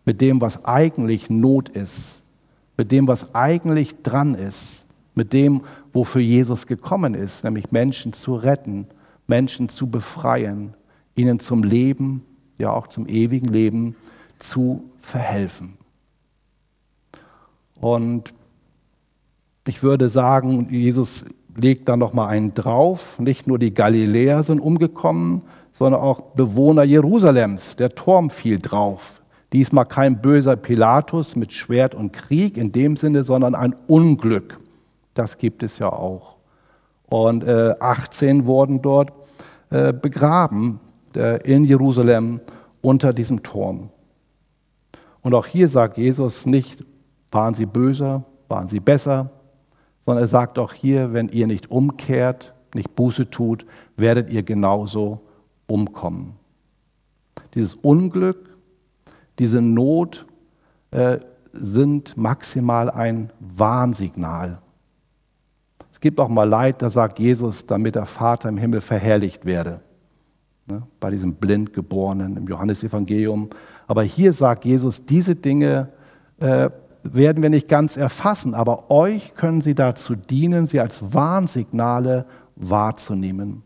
mit 0.05 0.21
dem, 0.21 0.41
was 0.41 0.65
eigentlich 0.65 1.31
Not 1.31 1.69
ist, 1.71 2.23
mit 2.77 2.93
dem, 2.93 3.09
was 3.09 3.35
eigentlich 3.35 4.03
dran 4.03 4.35
ist, 4.35 4.87
mit 5.15 5.33
dem, 5.33 5.63
wofür 5.93 6.21
Jesus 6.21 6.67
gekommen 6.67 7.15
ist, 7.15 7.45
nämlich 7.45 7.73
Menschen 7.73 8.13
zu 8.13 8.35
retten, 8.35 8.87
Menschen 9.27 9.69
zu 9.69 9.89
befreien, 9.89 10.75
ihnen 11.15 11.41
zum 11.41 11.63
Leben, 11.63 12.23
ja 12.59 12.71
auch 12.71 12.89
zum 12.89 13.07
ewigen 13.07 13.49
Leben 13.49 13.97
zu 14.39 14.85
verhelfen. 15.01 15.79
Und 17.81 18.35
ich 19.67 19.83
würde 19.83 20.09
sagen, 20.09 20.69
Jesus 20.71 21.25
legt 21.57 21.89
da 21.89 21.97
noch 21.97 22.13
mal 22.13 22.29
einen 22.29 22.55
drauf. 22.55 23.19
Nicht 23.19 23.47
nur 23.47 23.59
die 23.59 23.73
Galiläer 23.73 24.43
sind 24.43 24.61
umgekommen, 24.61 25.43
sondern 25.73 26.01
auch 26.01 26.21
Bewohner 26.35 26.85
Jerusalems. 26.85 27.77
Der 27.77 27.91
Turm 27.91 28.31
fiel 28.31 28.59
drauf. 28.59 29.23
Diesmal 29.53 29.87
kein 29.87 30.21
böser 30.21 30.57
Pilatus 30.57 31.37
mit 31.37 31.53
Schwert 31.53 31.95
und 31.95 32.13
Krieg 32.13 32.57
in 32.57 32.73
dem 32.73 32.97
Sinne, 32.97 33.23
sondern 33.23 33.55
ein 33.55 33.75
Unglück. 33.87 34.59
Das 35.15 35.39
gibt 35.39 35.63
es 35.63 35.79
ja 35.79 35.93
auch. 35.93 36.37
Und 37.07 37.45
äh, 37.45 37.75
18 37.79 38.47
wurden 38.47 38.83
dort 38.83 39.13
äh, 39.71 39.93
begraben 39.93 40.81
äh, 41.15 41.41
in 41.43 41.65
Jerusalem 41.65 42.41
unter 42.83 43.13
diesem 43.13 43.43
Turm. 43.43 43.91
Und 45.23 45.35
auch 45.35 45.47
hier 45.47 45.69
sagt 45.69 45.97
Jesus 45.97 46.47
nicht, 46.47 46.85
waren 47.31 47.55
sie 47.55 47.67
böser, 47.67 48.25
waren 48.49 48.69
sie 48.69 48.81
besser, 48.81 49.31
sondern 50.05 50.25
er 50.25 50.29
sagt 50.29 50.59
auch 50.59 50.73
hier, 50.73 51.13
wenn 51.13 51.29
ihr 51.29 51.47
nicht 51.47 51.71
umkehrt, 51.71 52.55
nicht 52.75 52.95
Buße 52.95 53.31
tut, 53.31 53.65
werdet 53.97 54.31
ihr 54.31 54.43
genauso 54.43 55.21
umkommen. 55.67 56.35
Dieses 57.55 57.75
Unglück 57.75 58.55
diese 59.39 59.61
Not 59.61 60.27
äh, 60.91 61.19
sind 61.53 62.17
maximal 62.17 62.91
ein 62.91 63.31
Warnsignal. 63.41 64.59
Es 65.93 66.01
gibt 66.01 66.21
auch 66.21 66.29
mal 66.29 66.49
Leid, 66.49 66.83
da 66.83 66.91
sagt 66.91 67.19
Jesus, 67.19 67.67
damit 67.67 67.95
der 67.95 68.07
Vater 68.07 68.49
im 68.49 68.59
Himmel 68.59 68.81
verherrlicht 68.81 69.45
werde. 69.45 69.81
Ne, 70.67 70.83
bei 70.99 71.11
diesem 71.11 71.35
Blindgeborenen 71.35 72.37
im 72.37 72.47
Johannesevangelium. 72.47 73.51
Aber 73.87 74.03
hier 74.03 74.33
sagt 74.33 74.65
Jesus, 74.65 75.05
diese 75.05 75.35
Dinge 75.35 75.91
äh, 76.41 76.71
werden 77.05 77.43
wir 77.43 77.51
nicht 77.51 77.69
ganz 77.69 77.97
erfassen, 77.97 78.55
aber 78.55 78.91
euch 78.91 79.35
können 79.35 79.61
sie 79.61 79.75
dazu 79.75 80.15
dienen, 80.17 80.67
sie 80.67 80.81
als 80.81 81.13
Warnsignale 81.15 82.27
wahrzunehmen. 82.57 83.63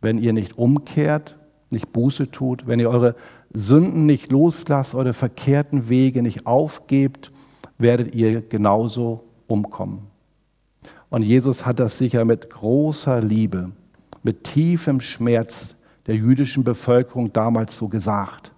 Wenn 0.00 0.18
ihr 0.18 0.32
nicht 0.32 0.58
umkehrt, 0.58 1.38
nicht 1.70 1.92
Buße 1.92 2.30
tut, 2.30 2.66
wenn 2.66 2.80
ihr 2.80 2.90
eure 2.90 3.14
Sünden 3.52 4.06
nicht 4.06 4.30
loslasst, 4.30 4.94
eure 4.94 5.12
verkehrten 5.12 5.88
Wege 5.88 6.22
nicht 6.22 6.46
aufgebt, 6.46 7.30
werdet 7.78 8.14
ihr 8.14 8.42
genauso 8.42 9.24
umkommen. 9.46 10.08
Und 11.08 11.22
Jesus 11.22 11.64
hat 11.64 11.78
das 11.78 11.98
sicher 11.98 12.24
mit 12.24 12.50
großer 12.50 13.20
Liebe, 13.20 13.70
mit 14.22 14.44
tiefem 14.44 15.00
Schmerz 15.00 15.76
der 16.06 16.16
jüdischen 16.16 16.64
Bevölkerung 16.64 17.32
damals 17.32 17.76
so 17.76 17.88
gesagt. 17.88 18.52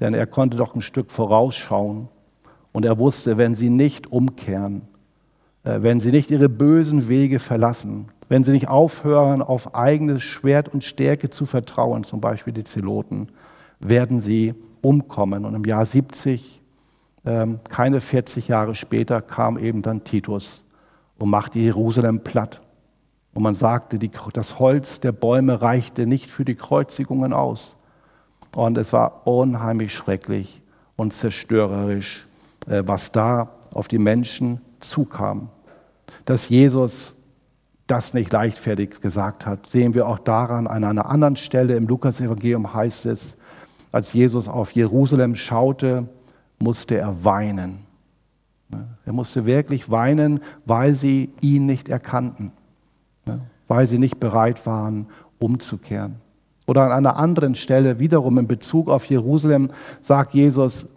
Denn 0.00 0.14
er 0.14 0.26
konnte 0.26 0.56
doch 0.56 0.74
ein 0.74 0.82
Stück 0.82 1.10
vorausschauen 1.10 2.08
und 2.78 2.84
er 2.84 3.00
wusste, 3.00 3.38
wenn 3.38 3.56
sie 3.56 3.70
nicht 3.70 4.12
umkehren, 4.12 4.82
äh, 5.64 5.82
wenn 5.82 5.98
sie 6.00 6.12
nicht 6.12 6.30
ihre 6.30 6.48
bösen 6.48 7.08
Wege 7.08 7.40
verlassen, 7.40 8.06
wenn 8.28 8.44
sie 8.44 8.52
nicht 8.52 8.68
aufhören, 8.68 9.42
auf 9.42 9.74
eigenes 9.74 10.22
Schwert 10.22 10.68
und 10.72 10.84
Stärke 10.84 11.28
zu 11.28 11.44
vertrauen, 11.44 12.04
zum 12.04 12.20
Beispiel 12.20 12.52
die 12.52 12.62
Zeloten, 12.62 13.30
werden 13.80 14.20
sie 14.20 14.54
umkommen. 14.80 15.44
Und 15.44 15.56
im 15.56 15.64
Jahr 15.64 15.84
70, 15.84 16.62
ähm, 17.24 17.58
keine 17.68 18.00
40 18.00 18.46
Jahre 18.46 18.76
später, 18.76 19.22
kam 19.22 19.58
eben 19.58 19.82
dann 19.82 20.04
Titus 20.04 20.62
und 21.18 21.30
machte 21.30 21.58
Jerusalem 21.58 22.22
platt. 22.22 22.60
Und 23.34 23.42
man 23.42 23.56
sagte, 23.56 23.98
die, 23.98 24.12
das 24.34 24.60
Holz 24.60 25.00
der 25.00 25.10
Bäume 25.10 25.62
reichte 25.62 26.06
nicht 26.06 26.30
für 26.30 26.44
die 26.44 26.54
Kreuzigungen 26.54 27.32
aus. 27.32 27.74
Und 28.54 28.78
es 28.78 28.92
war 28.92 29.26
unheimlich 29.26 29.92
schrecklich 29.92 30.62
und 30.94 31.12
zerstörerisch, 31.12 32.27
was 32.68 33.12
da 33.12 33.50
auf 33.72 33.88
die 33.88 33.98
Menschen 33.98 34.60
zukam. 34.80 35.48
Dass 36.24 36.48
Jesus 36.48 37.16
das 37.86 38.12
nicht 38.12 38.32
leichtfertig 38.32 39.00
gesagt 39.00 39.46
hat, 39.46 39.66
sehen 39.66 39.94
wir 39.94 40.06
auch 40.06 40.18
daran, 40.18 40.66
an 40.66 40.84
einer 40.84 41.06
anderen 41.06 41.36
Stelle 41.36 41.74
im 41.76 41.86
Lukas-Evangelium 41.86 42.74
heißt 42.74 43.06
es, 43.06 43.38
als 43.92 44.12
Jesus 44.12 44.48
auf 44.48 44.72
Jerusalem 44.72 45.34
schaute, 45.34 46.08
musste 46.58 46.98
er 46.98 47.24
weinen. 47.24 47.86
Er 49.06 49.12
musste 49.14 49.46
wirklich 49.46 49.90
weinen, 49.90 50.40
weil 50.66 50.94
sie 50.94 51.32
ihn 51.40 51.64
nicht 51.64 51.88
erkannten, 51.88 52.52
weil 53.66 53.86
sie 53.86 53.98
nicht 53.98 54.20
bereit 54.20 54.66
waren, 54.66 55.06
umzukehren. 55.38 56.16
Oder 56.66 56.82
an 56.82 56.92
einer 56.92 57.16
anderen 57.16 57.54
Stelle, 57.54 57.98
wiederum 57.98 58.36
in 58.36 58.46
Bezug 58.46 58.90
auf 58.90 59.06
Jerusalem, 59.06 59.70
sagt 60.02 60.34
Jesus, 60.34 60.88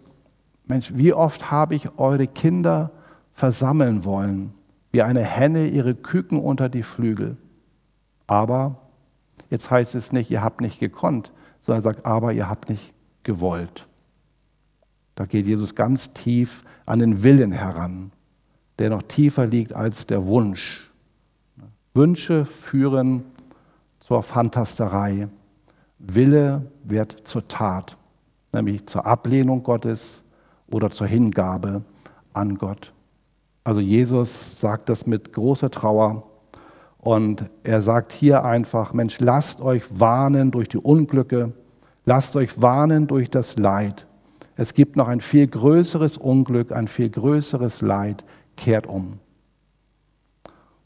Mensch, 0.66 0.92
wie 0.96 1.14
oft 1.14 1.52
habe 1.52 1.76
ich 1.76 1.98
eure 1.98 2.28
Kinder 2.28 2.92
versammeln 3.34 4.06
wollen, 4.06 4.54
wie 4.92 5.02
eine 5.02 5.24
Henne 5.24 5.68
ihre 5.68 5.96
Küken 5.96 6.40
unter 6.40 6.70
die 6.70 6.84
Flügel. 6.84 7.38
Aber 8.28 8.78
jetzt 9.50 9.72
heißt 9.72 9.96
es 9.96 10.12
nicht, 10.12 10.30
ihr 10.32 10.44
habt 10.44 10.62
nicht 10.62 10.80
gekonnt, 10.80 11.32
sondern 11.60 11.80
er 11.80 11.84
sagt, 11.84 12.06
aber 12.06 12.34
ihr 12.34 12.50
habt 12.50 12.70
nicht 12.70 12.94
gewollt. 13.24 13.88
Da 15.16 15.26
geht 15.26 15.46
Jesus 15.46 15.76
ganz 15.76 16.14
tief 16.14 16.64
an 16.86 17.00
den 17.00 17.24
Willen 17.24 17.52
heran, 17.52 18.12
der 18.80 18.90
noch 18.90 19.04
tiefer 19.04 19.48
liegt 19.48 19.76
als 19.76 20.08
der 20.08 20.28
Wunsch. 20.28 20.92
Wünsche 21.94 22.46
führen 22.46 23.24
zur 24.00 24.24
Fantasterei. 24.24 25.28
Wille 26.00 26.72
wird 26.84 27.28
zur 27.28 27.48
Tat, 27.48 27.98
nämlich 28.54 28.88
zur 28.88 29.06
Ablehnung 29.06 29.62
Gottes 29.62 30.21
oder 30.74 30.90
zur 30.90 31.08
Hingabe 31.08 31.84
an 32.34 32.58
Gott. 32.58 32.94
Also 33.64 33.80
Jesus 33.80 34.60
sagt 34.60 34.90
das 34.90 35.06
mit 35.06 35.34
großer 35.34 35.70
Trauer 35.70 36.24
und 36.98 37.46
er 37.64 37.82
sagt 37.82 38.12
hier 38.12 38.44
einfach, 38.44 38.94
Mensch, 38.94 39.20
lasst 39.20 39.62
euch 39.62 39.84
warnen 40.00 40.52
durch 40.52 40.70
die 40.70 40.78
Unglücke, 40.78 41.54
lasst 42.06 42.36
euch 42.36 42.62
warnen 42.62 43.08
durch 43.08 43.30
das 43.30 43.58
Leid. 43.58 44.08
Es 44.56 44.74
gibt 44.74 44.96
noch 44.96 45.08
ein 45.08 45.22
viel 45.22 45.48
größeres 45.48 46.18
Unglück, 46.18 46.72
ein 46.72 46.88
viel 46.88 47.10
größeres 47.10 47.82
Leid, 47.82 48.24
kehrt 48.58 48.86
um. 48.86 49.20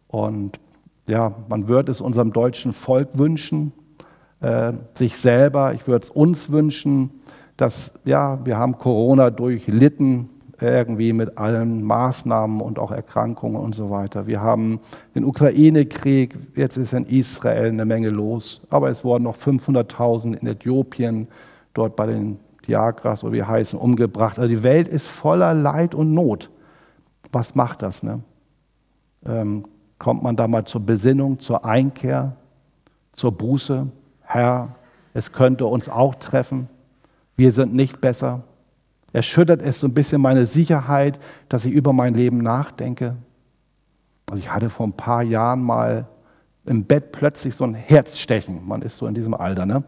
Und 0.07 0.59
ja, 1.07 1.33
man 1.49 1.67
würde 1.67 1.91
es 1.91 2.01
unserem 2.01 2.31
deutschen 2.31 2.73
Volk 2.73 3.17
wünschen, 3.17 3.73
äh, 4.39 4.73
sich 4.93 5.17
selber, 5.17 5.73
ich 5.73 5.87
würde 5.87 6.03
es 6.03 6.09
uns 6.09 6.51
wünschen, 6.51 7.11
dass, 7.57 7.99
ja, 8.03 8.45
wir 8.45 8.57
haben 8.57 8.77
Corona 8.77 9.29
durchlitten, 9.29 10.29
irgendwie 10.61 11.11
mit 11.11 11.37
allen 11.37 11.83
Maßnahmen 11.83 12.61
und 12.61 12.79
auch 12.79 12.91
Erkrankungen 12.91 13.61
und 13.61 13.75
so 13.75 13.89
weiter. 13.89 14.25
Wir 14.25 14.41
haben 14.41 14.79
den 15.13 15.25
Ukraine-Krieg, 15.25 16.35
jetzt 16.55 16.77
ist 16.77 16.93
in 16.93 17.05
Israel 17.05 17.67
eine 17.67 17.85
Menge 17.85 18.09
los, 18.09 18.61
aber 18.69 18.89
es 18.89 19.03
wurden 19.03 19.23
noch 19.25 19.35
500.000 19.35 20.35
in 20.37 20.47
Äthiopien, 20.47 21.27
dort 21.73 21.95
bei 21.95 22.07
den 22.07 22.39
Diagras 22.67 23.23
oder 23.23 23.33
wie 23.33 23.43
heißen, 23.43 23.77
umgebracht. 23.77 24.39
Also 24.39 24.49
die 24.49 24.63
Welt 24.63 24.87
ist 24.87 25.07
voller 25.07 25.53
Leid 25.53 25.93
und 25.93 26.13
Not. 26.13 26.49
Was 27.31 27.55
macht 27.55 27.81
das? 27.81 28.01
Ne? 28.01 28.21
Ähm, 29.25 29.65
kommt 29.99 30.23
man 30.23 30.35
da 30.35 30.47
mal 30.47 30.65
zur 30.65 30.81
Besinnung, 30.81 31.39
zur 31.39 31.65
Einkehr, 31.65 32.35
zur 33.11 33.31
Buße. 33.31 33.87
Herr, 34.21 34.75
es 35.13 35.31
könnte 35.31 35.65
uns 35.65 35.89
auch 35.89 36.15
treffen. 36.15 36.69
Wir 37.35 37.51
sind 37.51 37.73
nicht 37.73 38.01
besser. 38.01 38.43
Erschüttert 39.13 39.61
es 39.61 39.79
so 39.79 39.87
ein 39.87 39.93
bisschen 39.93 40.21
meine 40.21 40.45
Sicherheit, 40.45 41.19
dass 41.49 41.65
ich 41.65 41.73
über 41.73 41.93
mein 41.93 42.13
Leben 42.13 42.39
nachdenke. 42.39 43.15
Also 44.29 44.39
ich 44.39 44.51
hatte 44.51 44.69
vor 44.69 44.87
ein 44.87 44.93
paar 44.93 45.23
Jahren 45.23 45.61
mal 45.61 46.07
im 46.65 46.83
Bett 46.83 47.11
plötzlich 47.11 47.55
so 47.55 47.63
ein 47.63 47.75
Herzstechen. 47.75 48.67
Man 48.67 48.81
ist 48.81 48.97
so 48.97 49.07
in 49.07 49.13
diesem 49.13 49.33
Alter. 49.33 49.65
Ne? 49.65 49.83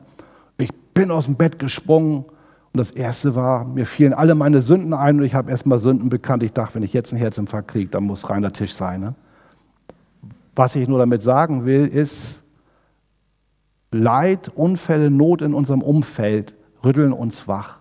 Ich 0.58 0.74
bin 0.94 1.12
aus 1.12 1.26
dem 1.26 1.36
Bett 1.36 1.60
gesprungen 1.60 2.24
und 2.24 2.78
das 2.78 2.92
Erste 2.92 3.36
war, 3.36 3.66
mir 3.66 3.86
fielen 3.86 4.14
alle 4.14 4.36
meine 4.36 4.62
Sünden 4.62 4.94
ein 4.94 5.20
und 5.20 5.26
ich 5.26 5.34
habe 5.34 5.50
erstmal 5.50 5.80
Sünden 5.80 6.10
bekannt. 6.10 6.44
Ich 6.44 6.54
dachte, 6.54 6.76
wenn 6.76 6.84
ich 6.84 6.94
jetzt 6.94 7.12
einen 7.12 7.22
Herzinfarkt 7.22 7.70
kriege, 7.70 7.90
dann 7.90 8.04
muss 8.04 8.30
reiner 8.30 8.54
Tisch 8.54 8.74
sein. 8.74 9.02
Ne? 9.02 9.16
Was 10.56 10.76
ich 10.76 10.88
nur 10.88 11.00
damit 11.00 11.22
sagen 11.22 11.66
will, 11.66 11.88
ist, 11.88 12.44
Leid, 13.92 14.52
Unfälle, 14.54 15.10
Not 15.10 15.42
in 15.42 15.54
unserem 15.54 15.82
Umfeld 15.82 16.57
rütteln 16.84 17.14
uns 17.14 17.48
wach. 17.48 17.80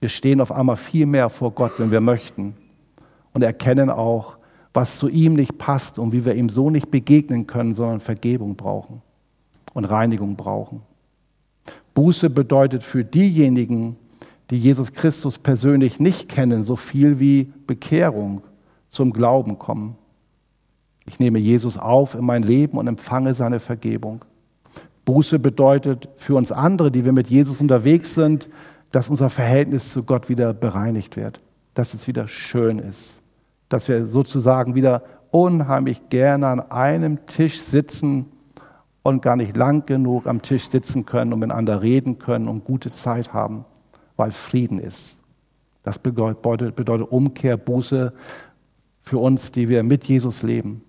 Wir 0.00 0.08
stehen 0.08 0.40
auf 0.40 0.52
einmal 0.52 0.76
viel 0.76 1.06
mehr 1.06 1.28
vor 1.28 1.52
Gott, 1.52 1.72
wenn 1.78 1.90
wir 1.90 2.00
möchten 2.00 2.54
und 3.32 3.42
erkennen 3.42 3.90
auch, 3.90 4.36
was 4.72 4.98
zu 4.98 5.08
ihm 5.08 5.34
nicht 5.34 5.58
passt 5.58 5.98
und 5.98 6.12
wie 6.12 6.24
wir 6.24 6.34
ihm 6.34 6.48
so 6.48 6.70
nicht 6.70 6.90
begegnen 6.90 7.46
können, 7.46 7.74
sondern 7.74 8.00
Vergebung 8.00 8.56
brauchen 8.56 9.02
und 9.74 9.84
Reinigung 9.84 10.36
brauchen. 10.36 10.82
Buße 11.94 12.30
bedeutet 12.30 12.82
für 12.82 13.04
diejenigen, 13.04 13.96
die 14.50 14.58
Jesus 14.58 14.92
Christus 14.92 15.38
persönlich 15.38 16.00
nicht 16.00 16.28
kennen, 16.28 16.62
so 16.62 16.76
viel 16.76 17.20
wie 17.20 17.52
Bekehrung 17.66 18.42
zum 18.88 19.12
Glauben 19.12 19.58
kommen. 19.58 19.96
Ich 21.06 21.18
nehme 21.18 21.38
Jesus 21.38 21.76
auf 21.76 22.14
in 22.14 22.24
mein 22.24 22.42
Leben 22.42 22.78
und 22.78 22.86
empfange 22.86 23.34
seine 23.34 23.60
Vergebung. 23.60 24.24
Buße 25.10 25.40
bedeutet 25.40 26.08
für 26.14 26.36
uns 26.36 26.52
andere, 26.52 26.92
die 26.92 27.04
wir 27.04 27.10
mit 27.10 27.26
Jesus 27.26 27.60
unterwegs 27.60 28.14
sind, 28.14 28.48
dass 28.92 29.10
unser 29.10 29.28
Verhältnis 29.28 29.90
zu 29.90 30.04
Gott 30.04 30.28
wieder 30.28 30.54
bereinigt 30.54 31.16
wird, 31.16 31.40
dass 31.74 31.94
es 31.94 32.06
wieder 32.06 32.28
schön 32.28 32.78
ist, 32.78 33.24
dass 33.68 33.88
wir 33.88 34.06
sozusagen 34.06 34.76
wieder 34.76 35.02
unheimlich 35.32 36.10
gerne 36.10 36.46
an 36.46 36.60
einem 36.60 37.26
Tisch 37.26 37.60
sitzen 37.60 38.26
und 39.02 39.20
gar 39.20 39.34
nicht 39.34 39.56
lang 39.56 39.84
genug 39.84 40.28
am 40.28 40.42
Tisch 40.42 40.70
sitzen 40.70 41.06
können 41.06 41.32
und 41.32 41.40
miteinander 41.40 41.82
reden 41.82 42.20
können 42.20 42.46
und 42.46 42.62
gute 42.62 42.92
Zeit 42.92 43.32
haben, 43.32 43.64
weil 44.14 44.30
Frieden 44.30 44.78
ist. 44.78 45.24
Das 45.82 45.98
bedeutet, 45.98 46.88
Umkehr, 47.10 47.56
Buße 47.56 48.12
für 49.00 49.18
uns, 49.18 49.50
die 49.50 49.68
wir 49.68 49.82
mit 49.82 50.04
Jesus 50.04 50.44
leben. 50.44 50.84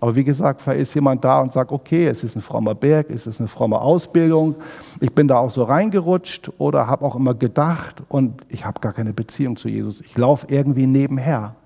Aber 0.00 0.14
wie 0.14 0.24
gesagt, 0.24 0.60
vielleicht 0.60 0.82
ist 0.82 0.94
jemand 0.94 1.24
da 1.24 1.40
und 1.40 1.50
sagt, 1.50 1.72
okay, 1.72 2.06
es 2.06 2.22
ist 2.22 2.36
ein 2.36 2.42
frommer 2.42 2.74
Berg, 2.74 3.10
es 3.10 3.26
ist 3.26 3.40
eine 3.40 3.48
fromme 3.48 3.80
Ausbildung, 3.80 4.54
ich 5.00 5.12
bin 5.12 5.26
da 5.26 5.38
auch 5.38 5.50
so 5.50 5.64
reingerutscht 5.64 6.52
oder 6.58 6.86
habe 6.86 7.04
auch 7.04 7.16
immer 7.16 7.34
gedacht 7.34 8.02
und 8.08 8.42
ich 8.48 8.64
habe 8.64 8.80
gar 8.80 8.92
keine 8.92 9.12
Beziehung 9.12 9.56
zu 9.56 9.68
Jesus, 9.68 10.00
ich 10.00 10.16
laufe 10.16 10.46
irgendwie 10.50 10.86
nebenher. 10.86 11.56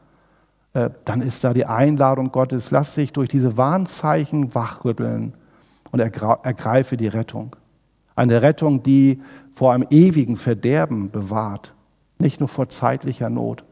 Äh, 0.73 0.91
dann 1.05 1.21
ist 1.21 1.45
da 1.45 1.53
die 1.53 1.67
Einladung 1.67 2.33
Gottes, 2.33 2.71
lass 2.71 2.95
dich 2.95 3.13
durch 3.13 3.29
diese 3.29 3.59
Warnzeichen 3.59 4.55
wachrütteln 4.55 5.35
und 5.91 6.01
ergreife 6.01 6.97
die 6.97 7.09
Rettung. 7.09 7.55
Eine 8.17 8.41
Rettung, 8.41 8.83
die 8.83 9.21
vor 9.55 9.75
einem 9.75 9.87
ewigen 9.91 10.39
Verderben 10.39 11.11
bewahrt, 11.11 11.75
nicht 12.19 12.41
nur 12.41 12.49
vor 12.49 12.71
zeitlicher 12.71 13.29
Not. 13.29 13.65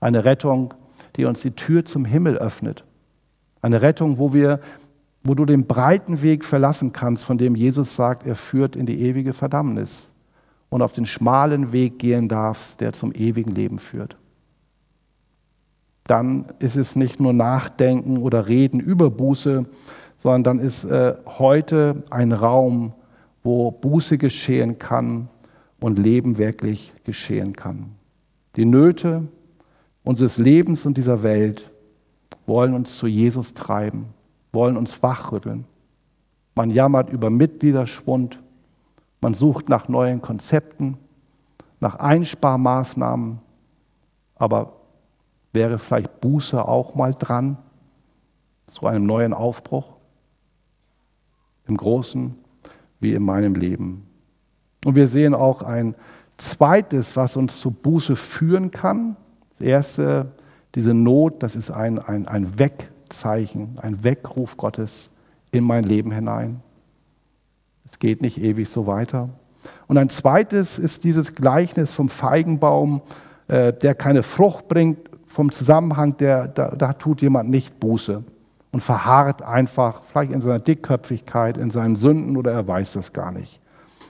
Eine 0.00 0.24
Rettung, 0.24 0.74
die 1.14 1.26
uns 1.26 1.42
die 1.42 1.52
Tür 1.52 1.84
zum 1.84 2.04
Himmel 2.04 2.36
öffnet 2.36 2.84
eine 3.64 3.80
Rettung, 3.80 4.18
wo, 4.18 4.34
wir, 4.34 4.60
wo 5.22 5.34
du 5.34 5.46
den 5.46 5.66
breiten 5.66 6.20
Weg 6.20 6.44
verlassen 6.44 6.92
kannst, 6.92 7.24
von 7.24 7.38
dem 7.38 7.54
Jesus 7.54 7.96
sagt, 7.96 8.26
er 8.26 8.36
führt 8.36 8.76
in 8.76 8.84
die 8.84 9.00
ewige 9.00 9.32
Verdammnis 9.32 10.12
und 10.68 10.82
auf 10.82 10.92
den 10.92 11.06
schmalen 11.06 11.72
Weg 11.72 11.98
gehen 11.98 12.28
darfst, 12.28 12.82
der 12.82 12.92
zum 12.92 13.12
ewigen 13.12 13.54
Leben 13.54 13.78
führt. 13.78 14.18
Dann 16.06 16.46
ist 16.58 16.76
es 16.76 16.94
nicht 16.94 17.20
nur 17.20 17.32
Nachdenken 17.32 18.18
oder 18.18 18.48
Reden 18.48 18.80
über 18.80 19.10
Buße, 19.10 19.64
sondern 20.18 20.42
dann 20.42 20.58
ist 20.58 20.84
äh, 20.84 21.14
heute 21.38 22.02
ein 22.10 22.32
Raum, 22.32 22.92
wo 23.42 23.70
Buße 23.70 24.18
geschehen 24.18 24.78
kann 24.78 25.28
und 25.80 25.98
Leben 25.98 26.36
wirklich 26.36 26.92
geschehen 27.04 27.56
kann. 27.56 27.92
Die 28.56 28.66
Nöte 28.66 29.26
unseres 30.02 30.36
Lebens 30.36 30.84
und 30.84 30.98
dieser 30.98 31.22
Welt 31.22 31.70
wollen 32.46 32.74
uns 32.74 32.96
zu 32.96 33.06
Jesus 33.06 33.54
treiben, 33.54 34.08
wollen 34.52 34.76
uns 34.76 35.02
wachrütteln. 35.02 35.64
Man 36.54 36.70
jammert 36.70 37.10
über 37.10 37.30
Mitgliederschwund, 37.30 38.40
man 39.20 39.34
sucht 39.34 39.68
nach 39.68 39.88
neuen 39.88 40.22
Konzepten, 40.22 40.98
nach 41.80 41.96
Einsparmaßnahmen, 41.96 43.40
aber 44.36 44.72
wäre 45.52 45.78
vielleicht 45.78 46.20
Buße 46.20 46.66
auch 46.66 46.94
mal 46.94 47.14
dran 47.14 47.58
zu 48.66 48.86
einem 48.86 49.06
neuen 49.06 49.32
Aufbruch? 49.32 49.94
Im 51.66 51.76
Großen 51.76 52.36
wie 53.00 53.14
in 53.14 53.22
meinem 53.22 53.54
Leben. 53.54 54.06
Und 54.84 54.96
wir 54.96 55.08
sehen 55.08 55.34
auch 55.34 55.62
ein 55.62 55.94
zweites, 56.36 57.16
was 57.16 57.36
uns 57.36 57.58
zu 57.58 57.70
Buße 57.70 58.16
führen 58.16 58.70
kann. 58.70 59.16
Das 59.50 59.60
erste 59.60 60.32
diese 60.74 60.94
Not, 60.94 61.42
das 61.42 61.56
ist 61.56 61.70
ein, 61.70 61.98
ein, 61.98 62.26
ein 62.26 62.58
Wegzeichen, 62.58 63.76
ein 63.80 64.02
Weckruf 64.04 64.56
Gottes 64.56 65.10
in 65.50 65.64
mein 65.64 65.84
Leben 65.84 66.10
hinein. 66.10 66.60
Es 67.84 67.98
geht 67.98 68.22
nicht 68.22 68.42
ewig 68.42 68.68
so 68.68 68.86
weiter. 68.86 69.28
Und 69.86 69.98
ein 69.98 70.08
zweites 70.08 70.78
ist 70.78 71.04
dieses 71.04 71.34
Gleichnis 71.34 71.92
vom 71.92 72.08
Feigenbaum, 72.08 73.02
äh, 73.48 73.72
der 73.72 73.94
keine 73.94 74.22
Frucht 74.22 74.68
bringt, 74.68 75.10
vom 75.26 75.50
Zusammenhang, 75.50 76.16
der, 76.16 76.48
da, 76.48 76.70
da 76.70 76.92
tut 76.92 77.20
jemand 77.20 77.50
nicht 77.50 77.80
Buße 77.80 78.22
und 78.72 78.80
verharrt 78.80 79.42
einfach, 79.42 80.02
vielleicht 80.04 80.32
in 80.32 80.40
seiner 80.40 80.60
Dickköpfigkeit, 80.60 81.56
in 81.56 81.70
seinen 81.70 81.96
Sünden 81.96 82.36
oder 82.36 82.52
er 82.52 82.66
weiß 82.66 82.94
das 82.94 83.12
gar 83.12 83.32
nicht. 83.32 83.60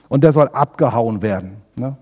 Und 0.07 0.23
der 0.23 0.31
soll 0.33 0.47
abgehauen 0.49 1.21
werden, 1.21 1.57
ne? 1.77 1.97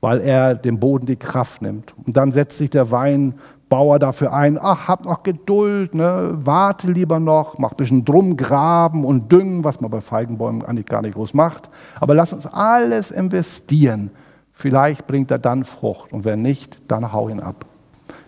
weil 0.00 0.20
er 0.20 0.54
dem 0.54 0.78
Boden 0.78 1.06
die 1.06 1.16
Kraft 1.16 1.62
nimmt. 1.62 1.94
Und 2.06 2.16
dann 2.16 2.32
setzt 2.32 2.58
sich 2.58 2.70
der 2.70 2.90
Wein 2.90 3.34
Bauer 3.68 3.98
dafür 3.98 4.32
ein, 4.32 4.58
ach, 4.60 4.86
hab 4.86 5.04
noch 5.04 5.24
Geduld, 5.24 5.94
ne? 5.94 6.32
warte 6.36 6.90
lieber 6.90 7.18
noch, 7.18 7.58
mach 7.58 7.72
ein 7.72 7.76
bisschen 7.76 8.04
drum 8.04 8.36
graben 8.36 9.04
und 9.04 9.32
düngen, 9.32 9.64
was 9.64 9.80
man 9.80 9.90
bei 9.90 10.00
Feigenbäumen 10.00 10.64
eigentlich 10.64 10.86
gar 10.86 11.02
nicht 11.02 11.14
groß 11.14 11.34
macht. 11.34 11.68
Aber 12.00 12.14
lass 12.14 12.32
uns 12.32 12.46
alles 12.46 13.10
investieren. 13.10 14.10
Vielleicht 14.52 15.06
bringt 15.06 15.30
er 15.30 15.38
dann 15.38 15.64
Frucht 15.64 16.12
und 16.12 16.24
wenn 16.24 16.42
nicht, 16.42 16.80
dann 16.88 17.12
hau 17.12 17.28
ihn 17.28 17.40
ab. 17.40 17.66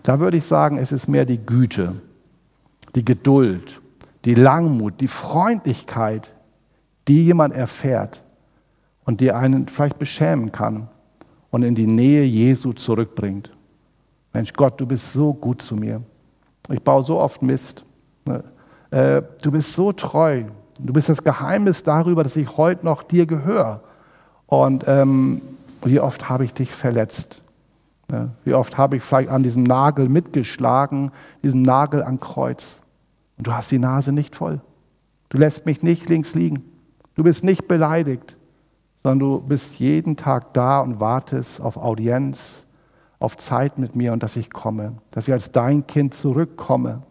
Da 0.03 0.19
würde 0.19 0.37
ich 0.37 0.45
sagen, 0.45 0.77
es 0.77 0.91
ist 0.91 1.07
mehr 1.07 1.25
die 1.25 1.43
Güte, 1.43 2.01
die 2.95 3.05
Geduld, 3.05 3.81
die 4.25 4.35
Langmut, 4.35 4.99
die 4.99 5.07
Freundlichkeit, 5.07 6.33
die 7.07 7.25
jemand 7.25 7.53
erfährt 7.53 8.23
und 9.05 9.21
die 9.21 9.31
einen 9.31 9.67
vielleicht 9.67 9.99
beschämen 9.99 10.51
kann 10.51 10.89
und 11.49 11.63
in 11.63 11.75
die 11.75 11.87
Nähe 11.87 12.23
Jesu 12.23 12.73
zurückbringt. 12.73 13.51
Mensch, 14.33 14.53
Gott, 14.53 14.79
du 14.79 14.85
bist 14.85 15.11
so 15.11 15.33
gut 15.33 15.61
zu 15.61 15.75
mir. 15.75 16.01
Ich 16.69 16.81
baue 16.83 17.03
so 17.03 17.19
oft 17.19 17.41
Mist. 17.41 17.83
Ne? 18.25 18.43
Äh, 18.91 19.21
du 19.41 19.51
bist 19.51 19.73
so 19.73 19.91
treu. 19.91 20.43
Du 20.79 20.93
bist 20.93 21.09
das 21.09 21.23
Geheimnis 21.23 21.83
darüber, 21.83 22.23
dass 22.23 22.35
ich 22.35 22.57
heute 22.57 22.85
noch 22.85 23.03
dir 23.03 23.25
gehöre. 23.25 23.81
Und 24.45 24.85
ähm, 24.87 25.41
wie 25.83 25.99
oft 25.99 26.29
habe 26.29 26.45
ich 26.45 26.53
dich 26.53 26.71
verletzt? 26.71 27.41
Ne? 28.09 28.31
Wie 28.43 28.53
oft 28.53 28.77
habe 28.77 28.97
ich 28.97 29.03
vielleicht 29.03 29.29
an 29.29 29.43
diesem 29.43 29.63
Nagel 29.63 30.09
mitgeschlagen, 30.09 31.11
diesem 31.43 31.61
Nagel 31.61 32.03
am 32.03 32.19
Kreuz? 32.19 32.81
Und 33.37 33.47
du 33.47 33.53
hast 33.53 33.71
die 33.71 33.79
Nase 33.79 34.11
nicht 34.11 34.35
voll. 34.35 34.61
Du 35.29 35.37
lässt 35.37 35.65
mich 35.65 35.83
nicht 35.83 36.09
links 36.09 36.33
liegen. 36.35 36.63
Du 37.15 37.23
bist 37.23 37.43
nicht 37.43 37.67
beleidigt, 37.67 38.37
sondern 39.03 39.19
du 39.19 39.41
bist 39.41 39.75
jeden 39.75 40.17
Tag 40.17 40.53
da 40.53 40.81
und 40.81 40.99
wartest 40.99 41.61
auf 41.61 41.77
Audienz, 41.77 42.67
auf 43.19 43.37
Zeit 43.37 43.77
mit 43.77 43.95
mir 43.95 44.13
und 44.13 44.23
dass 44.23 44.35
ich 44.35 44.49
komme, 44.49 44.93
dass 45.11 45.27
ich 45.27 45.33
als 45.33 45.51
dein 45.51 45.85
Kind 45.87 46.13
zurückkomme 46.13 47.01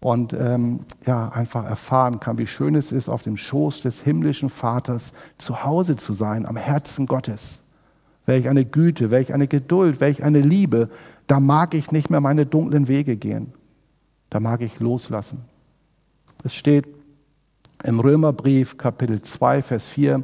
und 0.00 0.32
ähm, 0.32 0.80
ja, 1.04 1.28
einfach 1.28 1.64
erfahren 1.64 2.20
kann, 2.20 2.38
wie 2.38 2.46
schön 2.46 2.74
es 2.74 2.92
ist, 2.92 3.08
auf 3.08 3.22
dem 3.22 3.36
Schoß 3.36 3.82
des 3.82 4.02
himmlischen 4.02 4.50
Vaters 4.50 5.12
zu 5.38 5.64
Hause 5.64 5.96
zu 5.96 6.12
sein, 6.12 6.46
am 6.46 6.56
Herzen 6.56 7.06
Gottes. 7.06 7.62
Welch 8.24 8.48
eine 8.48 8.64
Güte, 8.64 9.10
welch 9.10 9.32
eine 9.32 9.46
Geduld, 9.46 10.00
welch 10.00 10.22
eine 10.24 10.40
Liebe. 10.40 10.90
Da 11.26 11.38
mag 11.38 11.74
ich 11.74 11.92
nicht 11.92 12.10
mehr 12.10 12.20
meine 12.20 12.46
dunklen 12.46 12.88
Wege 12.88 13.16
gehen. 13.16 13.52
Da 14.30 14.40
mag 14.40 14.62
ich 14.62 14.80
loslassen. 14.80 15.44
Es 16.42 16.54
steht 16.54 16.86
im 17.82 18.00
Römerbrief 18.00 18.78
Kapitel 18.78 19.22
2, 19.22 19.62
Vers 19.62 19.86
4, 19.86 20.22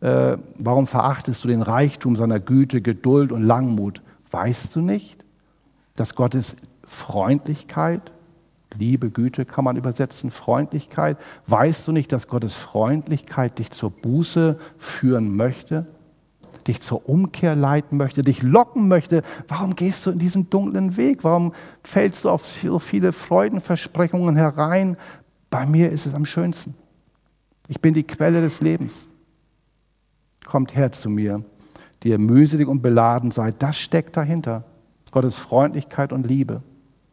äh, 0.00 0.36
warum 0.56 0.86
verachtest 0.86 1.44
du 1.44 1.48
den 1.48 1.62
Reichtum 1.62 2.16
seiner 2.16 2.40
Güte, 2.40 2.80
Geduld 2.80 3.32
und 3.32 3.42
Langmut? 3.42 4.02
Weißt 4.30 4.74
du 4.76 4.80
nicht, 4.80 5.24
dass 5.96 6.14
Gottes 6.14 6.56
Freundlichkeit 6.84 8.12
Liebe, 8.78 9.10
Güte 9.10 9.44
kann 9.44 9.64
man 9.64 9.76
übersetzen, 9.76 10.30
Freundlichkeit. 10.30 11.18
Weißt 11.46 11.88
du 11.88 11.92
nicht, 11.92 12.12
dass 12.12 12.28
Gottes 12.28 12.54
Freundlichkeit 12.54 13.58
dich 13.58 13.70
zur 13.70 13.90
Buße 13.90 14.58
führen 14.78 15.34
möchte? 15.36 15.86
dich 16.66 16.82
zur 16.82 17.08
Umkehr 17.08 17.56
leiten 17.56 17.96
möchte, 17.96 18.20
dich 18.20 18.42
locken 18.42 18.86
möchte. 18.86 19.22
Warum 19.48 19.74
gehst 19.74 20.04
du 20.04 20.10
in 20.10 20.18
diesen 20.18 20.50
dunklen 20.50 20.98
Weg? 20.98 21.24
Warum 21.24 21.54
fällst 21.82 22.24
du 22.24 22.28
auf 22.28 22.46
so 22.46 22.78
viele 22.78 23.12
Freudenversprechungen 23.12 24.36
herein? 24.36 24.98
Bei 25.48 25.64
mir 25.64 25.90
ist 25.90 26.06
es 26.06 26.14
am 26.14 26.26
schönsten. 26.26 26.74
Ich 27.66 27.80
bin 27.80 27.94
die 27.94 28.02
Quelle 28.02 28.42
des 28.42 28.60
Lebens. 28.60 29.08
Kommt 30.44 30.76
her 30.76 30.92
zu 30.92 31.08
mir, 31.08 31.42
die 32.02 32.10
ihr 32.10 32.18
mühselig 32.18 32.68
und 32.68 32.82
beladen 32.82 33.30
seid. 33.30 33.62
Das 33.62 33.78
steckt 33.78 34.16
dahinter. 34.16 34.64
Gottes 35.10 35.34
Freundlichkeit 35.34 36.12
und 36.12 36.26
Liebe. 36.26 36.62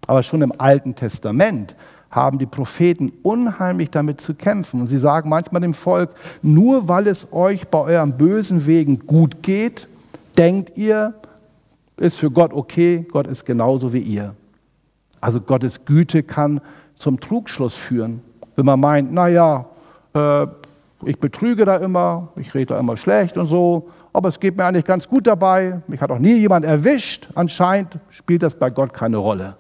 Aber 0.06 0.24
schon 0.24 0.42
im 0.42 0.54
Alten 0.58 0.96
Testament 0.96 1.76
haben 2.10 2.40
die 2.40 2.46
Propheten 2.46 3.12
unheimlich 3.24 3.90
damit 3.92 4.22
zu 4.22 4.34
kämpfen. 4.34 4.82
Und 4.82 4.88
sie 4.88 4.98
sagen 4.98 5.30
manchmal 5.30 5.62
dem 5.62 5.74
Volk, 5.74 6.12
nur 6.42 6.88
weil 6.88 7.08
es 7.08 7.34
euch 7.34 7.68
bei 7.68 7.80
eurem 7.80 8.18
bösen 8.18 8.66
Wegen 8.66 9.06
gut 9.06 9.44
geht, 9.44 9.88
denkt 10.38 10.78
ihr, 10.78 11.16
ist 11.98 12.18
für 12.18 12.32
Gott 12.32 12.54
okay, 12.54 13.06
Gott 13.12 13.28
ist 13.28 13.46
genauso 13.46 13.92
wie 13.92 14.00
ihr. 14.00 14.36
Also 15.20 15.42
Gottes 15.42 15.84
Güte 15.84 16.24
kann 16.24 16.62
zum 16.96 17.20
Trugschluss 17.20 17.74
führen. 17.74 18.22
Wenn 18.56 18.66
man 18.66 18.80
meint, 18.80 19.12
naja, 19.12 19.66
äh, 20.14 20.48
ich 21.06 21.20
betrüge 21.20 21.66
da 21.66 21.78
immer, 21.78 22.30
ich 22.36 22.54
rede 22.54 22.74
da 22.74 22.80
immer 22.80 22.98
schlecht 22.98 23.38
und 23.38 23.48
so, 23.48 23.90
aber 24.14 24.30
es 24.30 24.40
geht 24.40 24.58
mir 24.58 24.66
eigentlich 24.66 24.86
ganz 24.86 25.08
gut 25.08 25.28
dabei, 25.28 25.82
mich 25.88 26.02
hat 26.02 26.12
auch 26.12 26.20
nie 26.20 26.38
jemand 26.38 26.66
erwischt, 26.66 27.30
anscheinend 27.36 28.00
spielt 28.10 28.44
das 28.44 28.56
bei 28.56 28.70
Gott 28.70 28.94
keine 28.94 29.18
Rolle. 29.18 29.58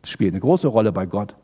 Das 0.00 0.10
spielt 0.10 0.32
eine 0.32 0.40
große 0.40 0.68
Rolle 0.68 0.90
bei 0.90 1.06
Gott. 1.06 1.34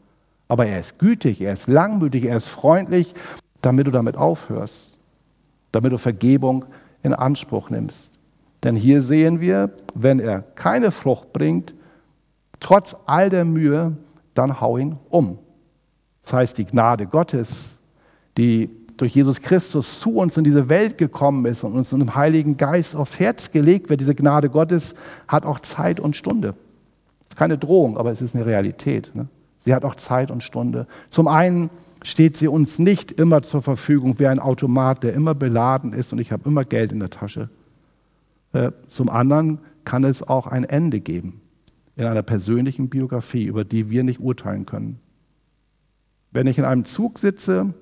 Aber 0.49 0.67
er 0.67 0.81
ist 0.81 0.99
gütig, 0.99 1.43
er 1.43 1.53
ist 1.53 1.69
langmütig, 1.69 2.25
er 2.25 2.39
ist 2.39 2.49
freundlich, 2.49 3.13
damit 3.61 3.87
du 3.87 3.91
damit 3.91 4.17
aufhörst, 4.17 4.93
damit 5.73 5.93
du 5.93 5.99
Vergebung 5.99 6.65
in 7.03 7.13
Anspruch 7.13 7.71
nimmst. 7.71 8.13
Denn 8.65 8.75
hier 8.75 9.03
sehen 9.03 9.41
wir, 9.41 9.71
wenn 9.95 10.19
er 10.19 10.43
keine 10.43 10.91
Frucht 10.91 11.33
bringt, 11.33 11.75
trotz 12.59 12.97
all 13.07 13.29
der 13.29 13.45
Mühe, 13.45 13.97
dann 14.35 14.61
hau 14.61 14.79
ihn 14.79 14.99
um. 15.11 15.39
Das 16.23 16.33
heißt, 16.33 16.59
die 16.59 16.65
Gnade 16.65 17.07
Gottes, 17.07 17.79
die 18.37 18.71
durch 18.99 19.15
Jesus 19.15 19.41
Christus 19.41 20.01
zu 20.01 20.17
uns 20.17 20.37
in 20.37 20.45
diese 20.45 20.69
Welt 20.69 20.99
gekommen 20.99 21.47
ist 21.47 21.65
und 21.65 21.73
uns 21.73 21.93
in 21.93 22.01
dem 22.01 22.15
Heiligen 22.15 22.57
Geist 22.57 22.95
aufs 22.95 23.19
Herz 23.19 23.51
gelegt 23.51 23.89
wird, 23.89 24.01
diese 24.01 24.15
Gnade 24.15 24.51
Gottes 24.51 24.95
hat 25.27 25.47
auch 25.47 25.61
Zeit 25.61 25.99
und 25.99 26.15
Stunde 26.15 26.55
keine 27.39 27.57
Drohung, 27.57 27.97
aber 27.97 28.11
es 28.11 28.21
ist 28.21 28.35
eine 28.35 28.45
Realität. 28.45 29.15
Ne? 29.15 29.29
Sie 29.59 29.75
hat 29.75 29.85
auch 29.85 29.95
Zeit 29.95 30.31
und 30.31 30.43
Stunde. 30.43 30.87
Zum 31.09 31.29
einen 31.29 31.71
steht 32.03 32.37
sie 32.37 32.49
uns 32.49 32.79
nicht 32.79 33.13
immer 33.13 33.43
zur 33.43 33.63
Verfügung 33.63 34.19
wie 34.19 34.27
ein 34.27 34.41
Automat, 34.41 35.03
der 35.03 35.15
immer 35.15 35.35
beladen 35.35 35.93
ist 35.93 36.13
und 36.13 36.19
ich 36.19 36.33
habe 36.33 36.49
immer 36.49 36.65
Geld 36.65 36.93
in 36.93 37.01
der 37.01 37.11
Tasche. 37.11 37.49
Äh, 38.53 38.73
zum 38.87 39.09
anderen 39.09 39.61
kann 39.85 40.05
es 40.05 40.23
auch 40.23 40.47
ein 40.47 40.65
Ende 40.65 41.01
geben 41.01 41.41
in 41.97 42.05
einer 42.05 42.23
persönlichen 42.23 42.89
Biografie, 42.89 43.45
über 43.45 43.65
die 43.65 43.89
wir 43.89 44.05
nicht 44.05 44.21
urteilen 44.21 44.67
können. 44.67 45.01
Wenn 46.31 46.47
ich 46.47 46.59
in 46.59 46.65
einem 46.65 46.85
Zug 46.85 47.19
sitze, 47.19 47.73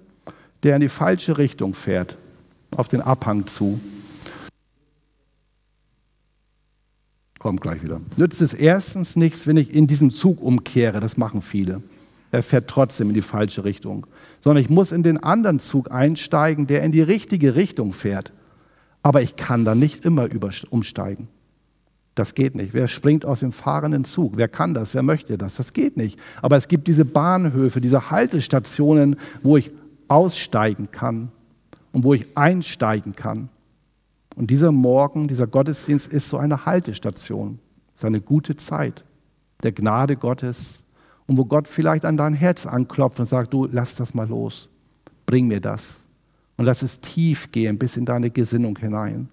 der 0.63 0.77
in 0.77 0.83
die 0.83 0.89
falsche 0.89 1.39
Richtung 1.39 1.75
fährt, 1.75 2.17
auf 2.77 2.89
den 2.89 3.01
Abhang 3.01 3.47
zu, 3.47 3.81
Kommt 7.47 7.61
gleich 7.61 7.85
wieder. 7.85 8.01
Nützt 8.17 8.41
es 8.41 8.55
erstens 8.55 9.15
nichts, 9.15 9.47
wenn 9.47 9.57
ich 9.57 9.73
in 9.73 9.87
diesem 9.87 10.11
Zug 10.11 10.43
umkehre. 10.43 10.99
Das 10.99 11.17
machen 11.17 11.43
viele. 11.43 11.83
Er 12.33 12.43
fährt 12.43 12.69
trotzdem 12.69 13.09
in 13.09 13.15
die 13.15 13.23
falsche 13.23 13.63
Richtung. 13.63 14.07
Sondern 14.41 14.65
ich 14.65 14.71
muss 14.71 14.91
in 14.91 15.03
den 15.03 15.23
anderen 15.23 15.61
Zug 15.61 15.93
einsteigen, 15.93 16.67
der 16.67 16.83
in 16.83 16.93
die 16.93 17.03
richtige 17.03 17.55
Richtung 17.55 17.93
fährt. 17.93 18.33
Aber 19.03 19.23
ich 19.23 19.37
kann 19.37 19.65
da 19.65 19.77
nicht 19.77 20.05
immer 20.05 20.29
umsteigen. 20.71 21.29
Das 22.17 22.35
geht 22.35 22.55
nicht. 22.55 22.73
Wer 22.73 22.89
springt 22.89 23.25
aus 23.25 23.41
dem 23.41 23.53
fahrenden 23.53 24.05
Zug? 24.05 24.37
Wer 24.37 24.49
kann 24.49 24.73
das? 24.73 24.95
Wer 24.95 25.03
möchte 25.03 25.37
das? 25.37 25.57
Das 25.57 25.75
geht 25.75 25.99
nicht. 25.99 26.19
Aber 26.41 26.57
es 26.57 26.67
gibt 26.67 26.89
diese 26.89 27.05
Bahnhöfe, 27.05 27.81
diese 27.81 28.11
Haltestationen, 28.11 29.17
wo 29.43 29.59
ich 29.59 29.71
aussteigen 30.09 30.91
kann 30.91 31.31
und 31.93 32.05
wo 32.05 32.15
ich 32.15 32.37
einsteigen 32.37 33.15
kann. 33.15 33.49
Und 34.37 34.51
dieser 34.51 34.73
Morgen, 34.73 35.29
dieser 35.29 35.47
Gottesdienst 35.47 36.13
ist 36.13 36.29
so 36.29 36.37
eine 36.37 36.67
Haltestation, 36.67 37.59
ist 37.95 38.05
eine 38.05 38.21
gute 38.21 38.57
Zeit 38.57 39.05
der 39.63 39.73
Gnade 39.73 40.17
Gottes 40.17 40.85
und 41.27 41.37
wo 41.37 41.45
Gott 41.45 41.69
vielleicht 41.69 42.05
an 42.05 42.17
dein 42.17 42.35
Herz 42.35 42.67
anklopft 42.67 43.21
und 43.21 43.27
sagt, 43.27 43.53
du 43.53 43.67
lass 43.67 43.95
das 43.95 44.15
mal 44.15 44.29
los, 44.29 44.69
bring 45.25 45.47
mir 45.47 45.61
das 45.61 46.07
und 46.57 46.67
lass 46.67 46.83
es 46.83 47.01
tief 47.01 47.51
gehen 47.53 47.79
bis 47.79 47.97
in 47.97 48.05
deine 48.05 48.31
Gesinnung 48.31 48.79
hinein, 48.79 49.29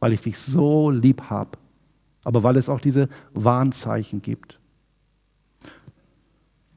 weil 0.00 0.12
ich 0.12 0.22
dich 0.22 0.38
so 0.38 0.90
lieb 0.90 1.24
habe, 1.24 1.50
aber 2.24 2.42
weil 2.42 2.56
es 2.56 2.68
auch 2.68 2.80
diese 2.80 3.08
Warnzeichen 3.34 4.22
gibt. 4.22 4.58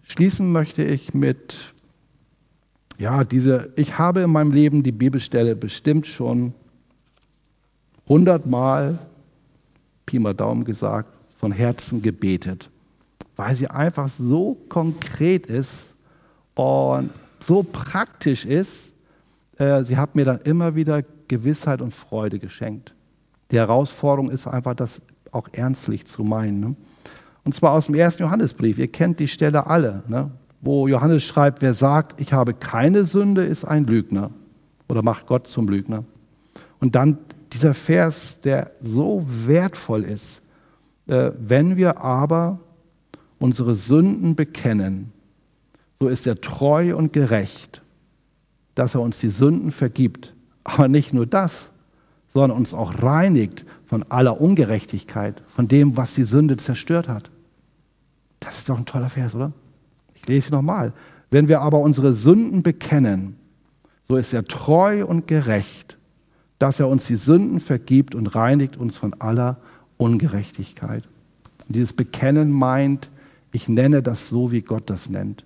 Schließen 0.03 0.51
möchte 0.51 0.83
ich 0.83 1.13
mit, 1.13 1.73
ja, 2.99 3.23
diese, 3.23 3.71
ich 3.77 3.97
habe 3.97 4.21
in 4.21 4.29
meinem 4.29 4.51
Leben 4.51 4.83
die 4.83 4.91
Bibelstelle 4.91 5.55
bestimmt 5.55 6.05
schon 6.05 6.53
hundertmal, 8.07 8.99
Pi 10.05 10.19
mal 10.19 10.33
Daumen 10.33 10.65
gesagt, 10.65 11.09
von 11.37 11.53
Herzen 11.53 12.01
gebetet, 12.01 12.69
weil 13.37 13.55
sie 13.55 13.69
einfach 13.69 14.09
so 14.09 14.57
konkret 14.67 15.45
ist 15.45 15.95
und 16.55 17.09
so 17.45 17.63
praktisch 17.63 18.43
ist. 18.43 18.93
Äh, 19.57 19.83
sie 19.85 19.95
hat 19.95 20.15
mir 20.15 20.25
dann 20.25 20.41
immer 20.41 20.75
wieder 20.75 21.01
Gewissheit 21.29 21.81
und 21.81 21.93
Freude 21.93 22.37
geschenkt. 22.37 22.93
Die 23.51 23.57
Herausforderung 23.57 24.29
ist 24.29 24.45
einfach, 24.45 24.73
das 24.73 25.01
auch 25.31 25.47
ernstlich 25.53 26.05
zu 26.05 26.25
meinen. 26.25 26.59
Ne? 26.59 26.75
Und 27.45 27.55
zwar 27.55 27.71
aus 27.71 27.85
dem 27.85 27.95
ersten 27.95 28.23
Johannesbrief. 28.23 28.77
Ihr 28.77 28.91
kennt 28.91 29.19
die 29.19 29.27
Stelle 29.29 29.67
alle, 29.67 30.03
ne? 30.07 30.31
Wo 30.61 30.87
Johannes 30.87 31.23
schreibt, 31.23 31.61
wer 31.61 31.73
sagt, 31.73 32.19
ich 32.19 32.33
habe 32.33 32.53
keine 32.53 33.05
Sünde, 33.05 33.43
ist 33.43 33.65
ein 33.65 33.85
Lügner 33.85 34.31
oder 34.87 35.03
macht 35.03 35.27
Gott 35.27 35.47
zum 35.47 35.67
Lügner. 35.67 36.03
Und 36.79 36.95
dann 36.95 37.17
dieser 37.53 37.73
Vers, 37.73 38.41
der 38.41 38.71
so 38.79 39.25
wertvoll 39.27 40.03
ist. 40.03 40.43
Äh, 41.07 41.31
wenn 41.39 41.77
wir 41.77 42.01
aber 42.01 42.59
unsere 43.39 43.75
Sünden 43.75 44.35
bekennen, 44.35 45.11
so 45.99 46.07
ist 46.07 46.27
er 46.27 46.39
treu 46.39 46.95
und 46.95 47.13
gerecht, 47.13 47.81
dass 48.75 48.95
er 48.95 49.01
uns 49.01 49.19
die 49.19 49.29
Sünden 49.29 49.71
vergibt. 49.71 50.33
Aber 50.63 50.87
nicht 50.87 51.13
nur 51.13 51.25
das, 51.25 51.71
sondern 52.27 52.57
uns 52.57 52.73
auch 52.73 53.01
reinigt 53.01 53.65
von 53.85 54.03
aller 54.03 54.39
Ungerechtigkeit, 54.39 55.41
von 55.47 55.67
dem, 55.67 55.97
was 55.97 56.13
die 56.13 56.23
Sünde 56.23 56.57
zerstört 56.57 57.07
hat. 57.07 57.31
Das 58.39 58.59
ist 58.59 58.69
doch 58.69 58.77
ein 58.77 58.85
toller 58.85 59.09
Vers, 59.09 59.35
oder? 59.35 59.51
Ich 60.29 60.35
lese 60.35 60.51
nochmal. 60.51 60.93
Wenn 61.31 61.47
wir 61.47 61.61
aber 61.61 61.79
unsere 61.79 62.13
Sünden 62.13 62.61
bekennen, 62.61 63.35
so 64.07 64.15
ist 64.15 64.31
er 64.31 64.45
treu 64.45 65.03
und 65.03 65.25
gerecht, 65.25 65.97
dass 66.59 66.79
er 66.79 66.87
uns 66.87 67.07
die 67.07 67.15
Sünden 67.15 67.59
vergibt 67.59 68.13
und 68.13 68.27
reinigt 68.27 68.77
uns 68.77 68.95
von 68.95 69.15
aller 69.15 69.57
Ungerechtigkeit. 69.97 71.03
Und 71.67 71.75
dieses 71.75 71.93
Bekennen 71.93 72.51
meint, 72.51 73.09
ich 73.53 73.67
nenne 73.67 74.03
das 74.03 74.29
so, 74.29 74.51
wie 74.51 74.61
Gott 74.61 74.91
das 74.91 75.09
nennt. 75.09 75.45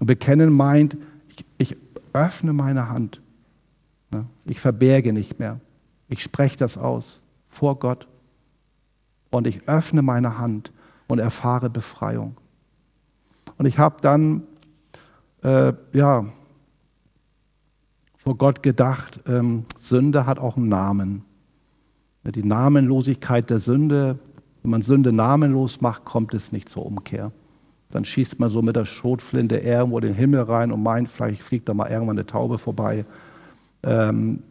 Und 0.00 0.08
Bekennen 0.08 0.52
meint, 0.52 0.96
ich, 1.28 1.44
ich 1.58 1.76
öffne 2.12 2.52
meine 2.52 2.88
Hand. 2.88 3.20
Ich 4.44 4.58
verberge 4.58 5.12
nicht 5.12 5.38
mehr. 5.38 5.60
Ich 6.08 6.20
spreche 6.20 6.56
das 6.56 6.78
aus 6.78 7.22
vor 7.46 7.78
Gott. 7.78 8.08
Und 9.30 9.46
ich 9.46 9.68
öffne 9.68 10.02
meine 10.02 10.36
Hand 10.36 10.72
und 11.06 11.20
erfahre 11.20 11.70
Befreiung. 11.70 12.36
Und 13.58 13.66
ich 13.66 13.78
habe 13.78 13.96
dann, 14.00 14.42
äh, 15.42 15.72
ja, 15.92 16.26
vor 18.16 18.36
Gott 18.36 18.62
gedacht, 18.62 19.20
ähm, 19.26 19.64
Sünde 19.78 20.26
hat 20.26 20.38
auch 20.38 20.56
einen 20.56 20.68
Namen. 20.68 21.24
Die 22.24 22.42
Namenlosigkeit 22.42 23.50
der 23.50 23.60
Sünde, 23.60 24.18
wenn 24.62 24.70
man 24.70 24.80
Sünde 24.80 25.12
namenlos 25.12 25.82
macht, 25.82 26.06
kommt 26.06 26.32
es 26.32 26.50
nicht 26.50 26.70
zur 26.70 26.86
Umkehr. 26.86 27.32
Dann 27.90 28.06
schießt 28.06 28.40
man 28.40 28.48
so 28.48 28.62
mit 28.62 28.76
der 28.76 28.86
Schrotflinte 28.86 29.58
irgendwo 29.58 29.98
in 29.98 30.06
den 30.06 30.14
Himmel 30.14 30.40
rein 30.40 30.72
und 30.72 30.82
meint, 30.82 31.10
vielleicht 31.10 31.42
fliegt 31.42 31.68
da 31.68 31.74
mal 31.74 31.90
irgendwann 31.90 32.16
eine 32.16 32.26
Taube 32.26 32.56
vorbei. 32.56 33.04
Ähm, 33.82 34.42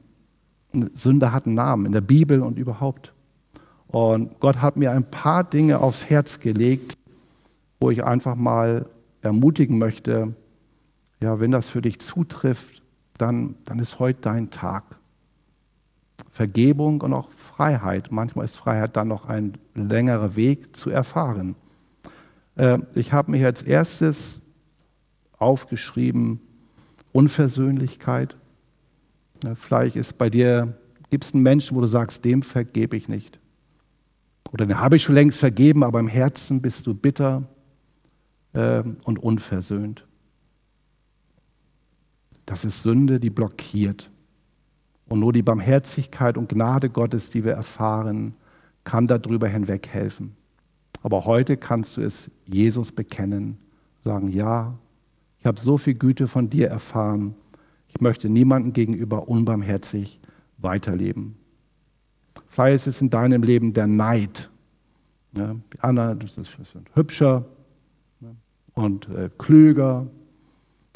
Sünde 0.94 1.32
hat 1.34 1.46
einen 1.48 1.56
Namen 1.56 1.88
in 1.88 1.92
der 1.92 2.02
Bibel 2.02 2.42
und 2.42 2.60
überhaupt. 2.60 3.12
Und 3.88 4.39
Gott 4.39 4.62
hat 4.62 4.78
mir 4.78 4.92
ein 4.92 5.10
paar 5.10 5.44
Dinge 5.44 5.80
aufs 5.80 6.10
Herz 6.10 6.39
gelegt, 6.39 6.98
wo 7.80 7.89
ich 7.89 8.04
einfach 8.04 8.36
mal 8.36 8.86
ermutigen 9.24 9.78
möchte, 9.78 10.36
ja, 11.22 11.40
wenn 11.40 11.52
das 11.52 11.70
für 11.70 11.82
dich 11.82 12.00
zutrifft, 12.00 12.82
dann, 13.18 13.56
dann 13.66 13.80
ist 13.80 14.00
heute 14.00 14.20
dein 14.22 14.52
Tag. 14.52 14.84
Vergebung 16.32 17.02
und 17.02 17.14
auch 17.14 17.30
Freiheit. 17.32 18.12
Manchmal 18.12 18.46
ist 18.46 18.56
Freiheit 18.56 18.96
dann 18.98 19.08
noch 19.08 19.26
ein 19.26 19.58
längerer 19.76 20.36
Weg 20.36 20.76
zu 20.76 20.90
erfahren. 20.90 21.56
Äh, 22.56 22.80
ich 22.96 23.14
habe 23.14 23.32
mich 23.32 23.46
als 23.46 23.62
erstes 23.62 24.42
aufgeschrieben, 25.38 26.42
Unversöhnlichkeit. 27.12 28.36
Vielleicht 29.56 29.96
ist 29.96 30.18
bei 30.18 30.30
dir, 30.30 30.78
gibt 31.10 31.26
es 31.26 31.34
einen 31.34 31.44
Menschen, 31.44 31.78
wo 31.78 31.82
du 31.82 31.88
sagst, 31.88 32.26
dem 32.26 32.42
vergebe 32.42 32.96
ich 32.96 33.08
nicht. 33.08 33.40
Oder 34.52 34.66
den 34.66 34.80
habe 34.80 34.96
ich 34.96 35.04
schon 35.04 35.16
längst 35.16 35.40
vergeben, 35.40 35.84
aber 35.84 36.00
im 36.00 36.08
Herzen 36.08 36.62
bist 36.62 36.88
du 36.88 36.94
bitter 36.94 37.44
und 38.54 39.20
unversöhnt. 39.20 40.06
Das 42.46 42.66
ist 42.66 42.82
Sünde, 42.82 43.20
die 43.20 43.30
blockiert. 43.30 44.12
Und 45.08 45.20
nur 45.20 45.34
die 45.34 45.42
Barmherzigkeit 45.42 46.38
und 46.38 46.50
Gnade 46.50 46.89
Gottes, 46.89 47.30
die 47.30 47.44
wir 47.44 47.54
erfahren, 47.54 48.36
kann 48.84 49.08
darüber 49.08 49.48
hinweg 49.48 49.88
helfen. 49.89 50.36
Aber 51.02 51.26
heute 51.26 51.58
kannst 51.58 51.98
du 51.98 52.02
es 52.02 52.32
Jesus 52.46 52.92
bekennen, 52.92 53.58
sagen, 54.04 54.30
ja, 54.30 54.78
ich 55.39 55.46
habe 55.46 55.60
so 55.60 55.78
viel 55.78 55.96
Güte 55.96 56.28
von 56.28 56.50
dir 56.50 56.70
erfahren. 56.70 57.36
Ich 57.88 58.00
möchte 58.00 58.30
niemandem 58.30 58.74
gegenüber 58.74 59.28
unbarmherzig 59.28 60.20
weiterleben. 60.58 61.36
Vielleicht 62.48 62.76
ist 62.76 62.88
es 62.88 63.02
in 63.02 63.10
deinem 63.10 63.44
Leben 63.44 63.74
der 63.74 63.88
Neid. 63.88 64.50
Ja, 65.36 65.56
die 65.74 65.80
anderen 65.82 66.26
sind 66.28 66.50
hübscher 66.94 67.46
und 68.74 69.08
äh, 69.10 69.30
klüger 69.38 70.08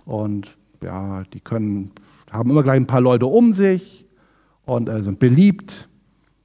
und 0.06 0.58
ja, 0.82 1.24
die 1.34 1.40
können, 1.40 1.92
haben 2.32 2.50
immer 2.50 2.64
gleich 2.64 2.78
ein 2.78 2.88
paar 2.88 3.02
Leute 3.02 3.26
um 3.26 3.54
sich 3.54 4.06
und 4.66 4.90
äh, 4.90 5.02
sind 5.04 5.20
beliebt. 5.20 5.90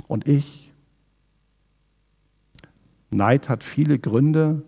Und 0.09 0.29
ich, 0.29 0.73
Neid 3.11 3.49
hat 3.49 3.63
viele 3.63 3.99
Gründe, 3.99 4.63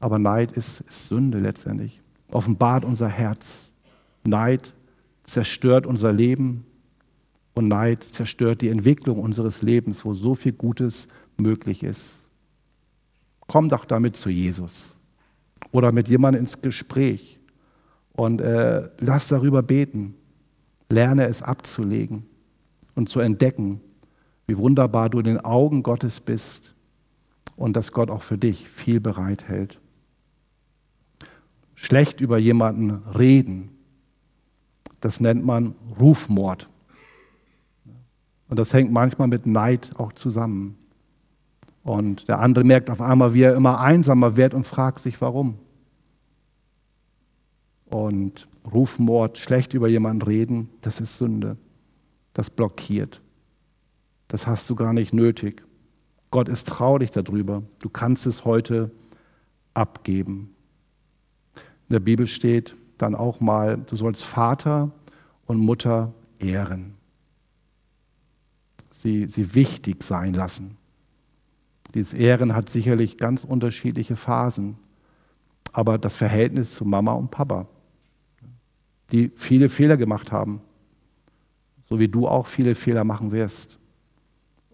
aber 0.00 0.18
Neid 0.18 0.52
ist, 0.52 0.80
ist 0.80 1.08
Sünde 1.08 1.38
letztendlich 1.38 2.00
offenbart 2.30 2.84
unser 2.84 3.08
Herz. 3.08 3.72
Neid 4.24 4.74
zerstört 5.22 5.86
unser 5.86 6.12
Leben 6.12 6.66
und 7.54 7.68
Neid 7.68 8.04
zerstört 8.04 8.60
die 8.60 8.68
Entwicklung 8.68 9.18
unseres 9.18 9.62
Lebens, 9.62 10.04
wo 10.04 10.12
so 10.12 10.34
viel 10.34 10.52
Gutes 10.52 11.08
möglich 11.38 11.82
ist. 11.82 12.30
Komm 13.46 13.70
doch 13.70 13.86
damit 13.86 14.16
zu 14.16 14.28
Jesus 14.28 14.97
oder 15.72 15.92
mit 15.92 16.08
jemandem 16.08 16.42
ins 16.42 16.60
Gespräch 16.60 17.38
und 18.12 18.40
äh, 18.40 18.88
lass 18.98 19.28
darüber 19.28 19.62
beten. 19.62 20.14
Lerne 20.90 21.26
es 21.26 21.42
abzulegen 21.42 22.24
und 22.94 23.08
zu 23.08 23.20
entdecken, 23.20 23.80
wie 24.46 24.56
wunderbar 24.56 25.10
du 25.10 25.18
in 25.18 25.26
den 25.26 25.40
Augen 25.40 25.82
Gottes 25.82 26.20
bist 26.20 26.74
und 27.56 27.76
dass 27.76 27.92
Gott 27.92 28.10
auch 28.10 28.22
für 28.22 28.38
dich 28.38 28.68
viel 28.68 29.00
bereithält 29.00 29.78
schlecht 31.78 32.20
über 32.20 32.38
jemanden 32.38 32.90
reden, 33.16 33.70
das 35.00 35.20
nennt 35.20 35.44
man 35.44 35.76
Rufmord. 36.00 36.68
Und 38.48 38.58
das 38.58 38.74
hängt 38.74 38.90
manchmal 38.90 39.28
mit 39.28 39.46
Neid 39.46 39.92
auch 39.96 40.12
zusammen. 40.12 40.76
Und 41.88 42.28
der 42.28 42.40
andere 42.40 42.64
merkt 42.64 42.90
auf 42.90 43.00
einmal, 43.00 43.32
wie 43.32 43.40
er 43.40 43.54
immer 43.54 43.80
einsamer 43.80 44.36
wird 44.36 44.52
und 44.52 44.66
fragt 44.66 44.98
sich, 44.98 45.22
warum. 45.22 45.56
Und 47.86 48.46
Rufmord, 48.70 49.38
schlecht 49.38 49.72
über 49.72 49.88
jemanden 49.88 50.20
reden, 50.20 50.68
das 50.82 51.00
ist 51.00 51.16
Sünde. 51.16 51.56
Das 52.34 52.50
blockiert. 52.50 53.22
Das 54.28 54.46
hast 54.46 54.68
du 54.68 54.74
gar 54.74 54.92
nicht 54.92 55.14
nötig. 55.14 55.62
Gott 56.30 56.50
ist 56.50 56.68
traurig 56.68 57.10
darüber. 57.10 57.62
Du 57.78 57.88
kannst 57.88 58.26
es 58.26 58.44
heute 58.44 58.90
abgeben. 59.72 60.54
In 61.88 61.94
der 61.94 62.00
Bibel 62.00 62.26
steht 62.26 62.76
dann 62.98 63.14
auch 63.14 63.40
mal, 63.40 63.78
du 63.78 63.96
sollst 63.96 64.24
Vater 64.24 64.90
und 65.46 65.56
Mutter 65.56 66.12
ehren. 66.38 66.96
Sie, 68.90 69.24
sie 69.24 69.54
wichtig 69.54 70.02
sein 70.02 70.34
lassen. 70.34 70.76
Dieses 71.94 72.14
Ehren 72.14 72.54
hat 72.54 72.68
sicherlich 72.68 73.16
ganz 73.16 73.44
unterschiedliche 73.44 74.16
Phasen. 74.16 74.76
Aber 75.72 75.98
das 75.98 76.16
Verhältnis 76.16 76.74
zu 76.74 76.84
Mama 76.84 77.12
und 77.12 77.30
Papa, 77.30 77.66
die 79.10 79.30
viele 79.36 79.68
Fehler 79.68 79.96
gemacht 79.96 80.32
haben, 80.32 80.60
so 81.88 81.98
wie 81.98 82.08
du 82.08 82.28
auch 82.28 82.46
viele 82.46 82.74
Fehler 82.74 83.04
machen 83.04 83.32
wirst. 83.32 83.78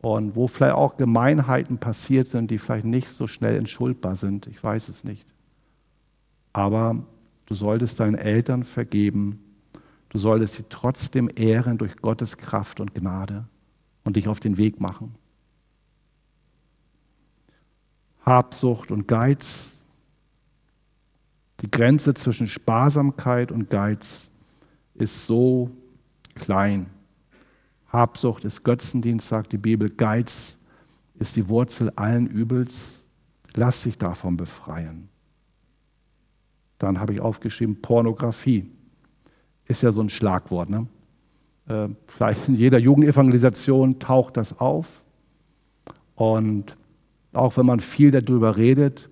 Und 0.00 0.36
wo 0.36 0.48
vielleicht 0.48 0.74
auch 0.74 0.96
Gemeinheiten 0.96 1.78
passiert 1.78 2.28
sind, 2.28 2.50
die 2.50 2.58
vielleicht 2.58 2.84
nicht 2.84 3.08
so 3.08 3.26
schnell 3.26 3.56
entschuldbar 3.56 4.16
sind, 4.16 4.46
ich 4.46 4.62
weiß 4.62 4.88
es 4.88 5.04
nicht. 5.04 5.32
Aber 6.52 7.04
du 7.46 7.54
solltest 7.54 8.00
deinen 8.00 8.14
Eltern 8.14 8.64
vergeben. 8.64 9.40
Du 10.10 10.18
solltest 10.18 10.54
sie 10.54 10.64
trotzdem 10.68 11.30
ehren 11.34 11.78
durch 11.78 11.96
Gottes 11.96 12.36
Kraft 12.36 12.80
und 12.80 12.94
Gnade 12.94 13.46
und 14.04 14.16
dich 14.16 14.28
auf 14.28 14.40
den 14.40 14.58
Weg 14.58 14.80
machen. 14.80 15.14
Habsucht 18.24 18.90
und 18.90 19.06
Geiz. 19.06 19.84
Die 21.60 21.70
Grenze 21.70 22.14
zwischen 22.14 22.48
Sparsamkeit 22.48 23.52
und 23.52 23.70
Geiz 23.70 24.30
ist 24.94 25.26
so 25.26 25.70
klein. 26.34 26.90
Habsucht 27.88 28.44
ist 28.44 28.64
Götzendienst, 28.64 29.28
sagt 29.28 29.52
die 29.52 29.58
Bibel. 29.58 29.88
Geiz 29.88 30.58
ist 31.14 31.36
die 31.36 31.48
Wurzel 31.48 31.90
allen 31.96 32.26
Übels. 32.26 33.06
Lass 33.54 33.84
dich 33.84 33.98
davon 33.98 34.36
befreien. 34.36 35.08
Dann 36.78 36.98
habe 36.98 37.12
ich 37.12 37.20
aufgeschrieben, 37.20 37.80
Pornografie. 37.80 38.70
Ist 39.66 39.82
ja 39.82 39.92
so 39.92 40.00
ein 40.00 40.10
Schlagwort. 40.10 40.70
Ne? 40.70 40.86
Äh, 41.68 41.88
vielleicht 42.06 42.48
in 42.48 42.56
jeder 42.56 42.78
Jugendevangelisation 42.78 44.00
taucht 44.00 44.36
das 44.36 44.58
auf. 44.58 45.02
Und 46.16 46.76
auch 47.36 47.56
wenn 47.56 47.66
man 47.66 47.80
viel 47.80 48.10
darüber 48.10 48.56
redet, 48.56 49.08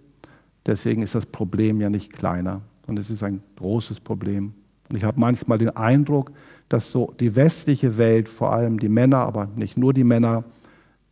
deswegen 0.67 1.03
ist 1.03 1.15
das 1.15 1.27
Problem 1.27 1.81
ja 1.81 1.91
nicht 1.91 2.13
kleiner, 2.13 2.63
sondern 2.87 3.03
es 3.03 3.11
ist 3.11 3.23
ein 3.23 3.43
großes 3.57 4.01
Problem. 4.01 4.55
Und 4.89 4.97
ich 4.97 5.05
habe 5.05 5.21
manchmal 5.21 5.59
den 5.59 5.71
Eindruck, 5.71 6.33
dass 6.69 6.93
so 6.93 7.15
die 7.19 7.35
westliche 7.37 7.99
Welt, 7.99 8.29
vor 8.29 8.53
allem 8.53 8.79
die 8.79 8.89
Männer, 8.89 9.19
aber 9.19 9.47
nicht 9.57 9.77
nur 9.77 9.93
die 9.93 10.05
Männer, 10.05 10.45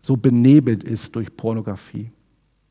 so 0.01 0.17
benebelt 0.17 0.83
ist 0.85 1.17
durch 1.17 1.37
Pornografie 1.37 2.11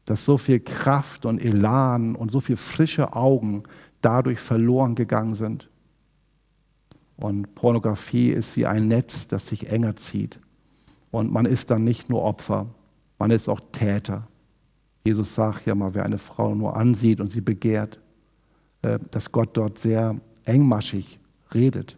dass 0.10 0.25
so 0.25 0.39
viel 0.39 0.60
Kraft 0.60 1.25
und 1.25 1.39
Elan 1.39 2.15
und 2.15 2.32
so 2.32 2.39
viel 2.39 2.58
frische 2.58 3.13
Augen 3.13 3.63
dadurch 4.02 4.39
verloren 4.39 4.95
gegangen 4.95 5.36
sind. 5.36 5.69
Und 7.15 7.54
Pornografie 7.54 8.30
ist 8.30 8.58
wie 8.58 8.65
ein 8.65 8.88
Netz, 8.88 9.28
das 9.28 9.47
sich 9.47 9.69
enger 9.69 9.95
zieht. 9.95 10.39
Und 11.12 11.32
man 11.32 11.45
ist 11.45 11.69
dann 11.69 11.84
nicht 11.84 12.10
nur 12.10 12.23
Opfer, 12.23 12.67
man 13.19 13.32
ist 13.32 13.47
auch 13.47 13.60
Täter. 13.71 14.27
Jesus 15.03 15.36
sagt 15.36 15.65
ja 15.65 15.75
mal, 15.75 15.93
wer 15.93 16.05
eine 16.05 16.17
Frau 16.17 16.55
nur 16.55 16.75
ansieht 16.75 17.19
und 17.19 17.29
sie 17.29 17.41
begehrt, 17.41 17.99
äh, 18.82 18.97
dass 19.12 19.32
Gott 19.32 19.49
dort 19.53 19.77
sehr 19.77 20.19
engmaschig 20.45 21.19
redet. 21.53 21.97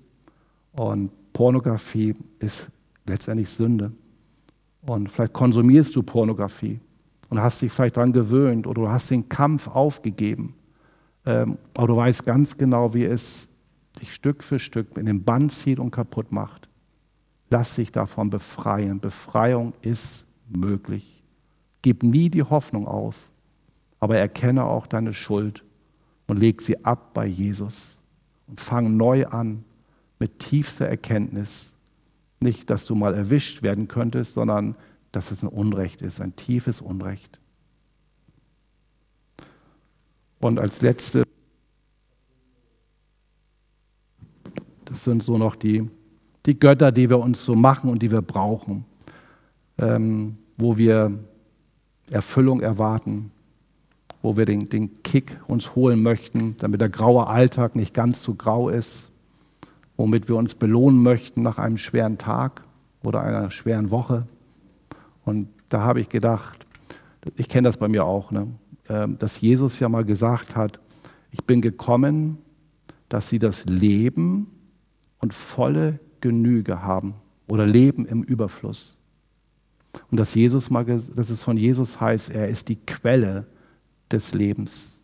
Und 0.74 1.12
Pornografie 1.34 2.16
ist 2.40 2.72
letztendlich 3.06 3.50
Sünde. 3.50 3.92
Und 4.82 5.10
vielleicht 5.10 5.34
konsumierst 5.34 5.96
du 5.96 6.04
Pornografie 6.04 6.80
und 7.30 7.40
hast 7.40 7.62
dich 7.62 7.72
vielleicht 7.72 7.98
daran 7.98 8.14
gewöhnt 8.14 8.66
oder 8.66 8.82
du 8.82 8.90
hast 8.90 9.12
den 9.12 9.30
Kampf 9.30 9.68
aufgegeben. 9.68 10.56
Ähm, 11.26 11.58
aber 11.76 11.88
du 11.88 11.96
weißt 11.96 12.26
ganz 12.26 12.58
genau, 12.58 12.94
wie 12.94 13.06
es 13.06 13.50
dich 14.02 14.14
Stück 14.14 14.44
für 14.44 14.58
Stück 14.58 14.98
in 14.98 15.06
den 15.06 15.24
Bann 15.24 15.50
zieht 15.50 15.80
und 15.80 15.92
kaputt 15.92 16.32
macht. 16.32 16.68
Lass 17.50 17.76
dich 17.76 17.92
davon 17.92 18.30
befreien. 18.30 19.00
Befreiung 19.00 19.74
ist 19.82 20.26
möglich. 20.56 21.24
Gib 21.82 22.04
nie 22.04 22.30
die 22.30 22.44
Hoffnung 22.44 22.88
auf, 22.88 23.30
aber 24.00 24.18
erkenne 24.18 24.66
auch 24.66 24.88
deine 24.88 25.14
Schuld 25.14 25.64
und 26.28 26.38
leg 26.38 26.62
sie 26.62 26.86
ab 26.86 27.14
bei 27.14 27.26
Jesus 27.26 28.04
und 28.48 28.60
fang 28.60 28.98
neu 28.98 29.26
an 29.28 29.64
mit 30.20 30.40
tiefster 30.40 30.88
Erkenntnis. 30.88 31.74
Nicht, 32.40 32.70
dass 32.70 32.86
du 32.86 32.96
mal 32.96 33.14
erwischt 33.14 33.64
werden 33.64 33.88
könntest, 33.88 34.34
sondern 34.34 34.76
dass 35.12 35.32
es 35.32 35.44
ein 35.44 35.50
Unrecht 35.50 36.02
ist, 36.02 36.22
ein 36.22 36.36
tiefes 36.36 36.82
Unrecht. 36.82 37.40
Und 40.40 40.60
als 40.60 40.82
letzte, 40.82 41.24
das 44.86 45.04
sind 45.04 45.22
so 45.22 45.38
noch 45.38 45.56
die, 45.56 45.88
die 46.46 46.60
Götter, 46.60 46.92
die 46.92 47.10
wir 47.10 47.20
uns 47.20 47.46
so 47.46 47.54
machen 47.54 47.90
und 47.90 48.02
die 48.02 48.10
wir 48.10 48.22
brauchen, 48.22 48.86
ähm, 49.78 50.38
wo 50.62 50.78
wir 50.78 51.12
Erfüllung 52.10 52.62
erwarten, 52.62 53.32
wo 54.22 54.38
wir 54.38 54.46
den, 54.46 54.66
den 54.66 55.02
Kick 55.04 55.40
uns 55.48 55.76
holen 55.76 56.02
möchten, 56.04 56.56
damit 56.58 56.82
der 56.82 56.90
graue 56.90 57.28
Alltag 57.28 57.76
nicht 57.76 57.94
ganz 57.94 58.22
so 58.22 58.36
grau 58.36 58.70
ist, 58.70 59.12
womit 59.98 60.28
wir 60.28 60.36
uns 60.36 60.56
belohnen 60.56 61.02
möchten 61.02 61.42
nach 61.42 61.58
einem 61.58 61.78
schweren 61.78 62.18
Tag 62.18 62.64
oder 63.04 63.22
einer 63.22 63.52
schweren 63.52 63.92
Woche. 63.92 64.28
Und 65.26 65.48
da 65.70 65.82
habe 65.82 66.02
ich 66.02 66.10
gedacht, 66.10 66.66
ich 67.36 67.48
kenne 67.50 67.68
das 67.68 67.78
bei 67.78 67.88
mir 67.88 68.06
auch, 68.06 68.32
ne? 68.32 68.48
ähm, 68.90 69.18
dass 69.18 69.42
Jesus 69.42 69.80
ja 69.80 69.90
mal 69.90 70.06
gesagt 70.06 70.56
hat, 70.56 70.80
ich 71.32 71.44
bin 71.46 71.62
gekommen, 71.62 72.38
dass 73.10 73.30
sie 73.30 73.40
das 73.40 73.66
Leben 73.66 74.48
und 75.20 75.34
volle 75.34 76.00
Genüge 76.20 76.84
haben 76.84 77.16
oder 77.48 77.66
Leben 77.66 78.06
im 78.06 78.24
Überfluss. 78.24 79.01
Und 80.10 80.20
dass 80.20 80.36
Jesus 80.36 80.70
mal, 80.70 80.86
dass 80.86 81.30
es 81.30 81.44
von 81.44 81.58
Jesus 81.58 82.00
heißt, 82.00 82.32
er 82.32 82.48
ist 82.48 82.70
die 82.70 82.78
Quelle 82.78 83.46
des 84.12 84.34
Lebens. 84.34 85.02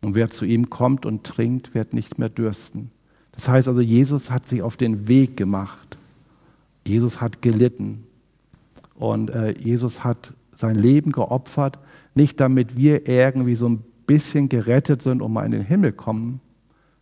Und 0.00 0.14
wer 0.14 0.28
zu 0.28 0.44
ihm 0.44 0.68
kommt 0.68 1.06
und 1.06 1.24
trinkt, 1.24 1.74
wird 1.74 1.92
nicht 1.92 2.18
mehr 2.18 2.28
dürsten. 2.28 2.90
Das 3.32 3.48
heißt 3.48 3.68
also, 3.68 3.80
Jesus 3.80 4.30
hat 4.30 4.46
sich 4.46 4.62
auf 4.62 4.76
den 4.76 5.08
Weg 5.08 5.36
gemacht. 5.36 5.96
Jesus 6.86 7.20
hat 7.20 7.40
gelitten. 7.40 8.04
Und 8.94 9.30
äh, 9.30 9.52
Jesus 9.58 10.04
hat 10.04 10.34
sein 10.50 10.76
Leben 10.76 11.12
geopfert, 11.12 11.78
nicht 12.14 12.40
damit 12.40 12.76
wir 12.76 13.08
irgendwie 13.08 13.54
so 13.54 13.68
ein 13.68 13.82
bisschen 14.06 14.48
gerettet 14.48 15.02
sind 15.02 15.22
und 15.22 15.32
mal 15.32 15.44
in 15.46 15.52
den 15.52 15.64
Himmel 15.64 15.92
kommen, 15.92 16.40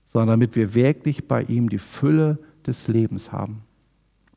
sondern 0.07 0.29
damit 0.29 0.57
wir 0.57 0.75
wirklich 0.75 1.27
bei 1.27 1.43
ihm 1.43 1.69
die 1.69 1.79
Fülle 1.79 2.39
des 2.67 2.89
Lebens 2.89 3.33
haben. 3.33 3.63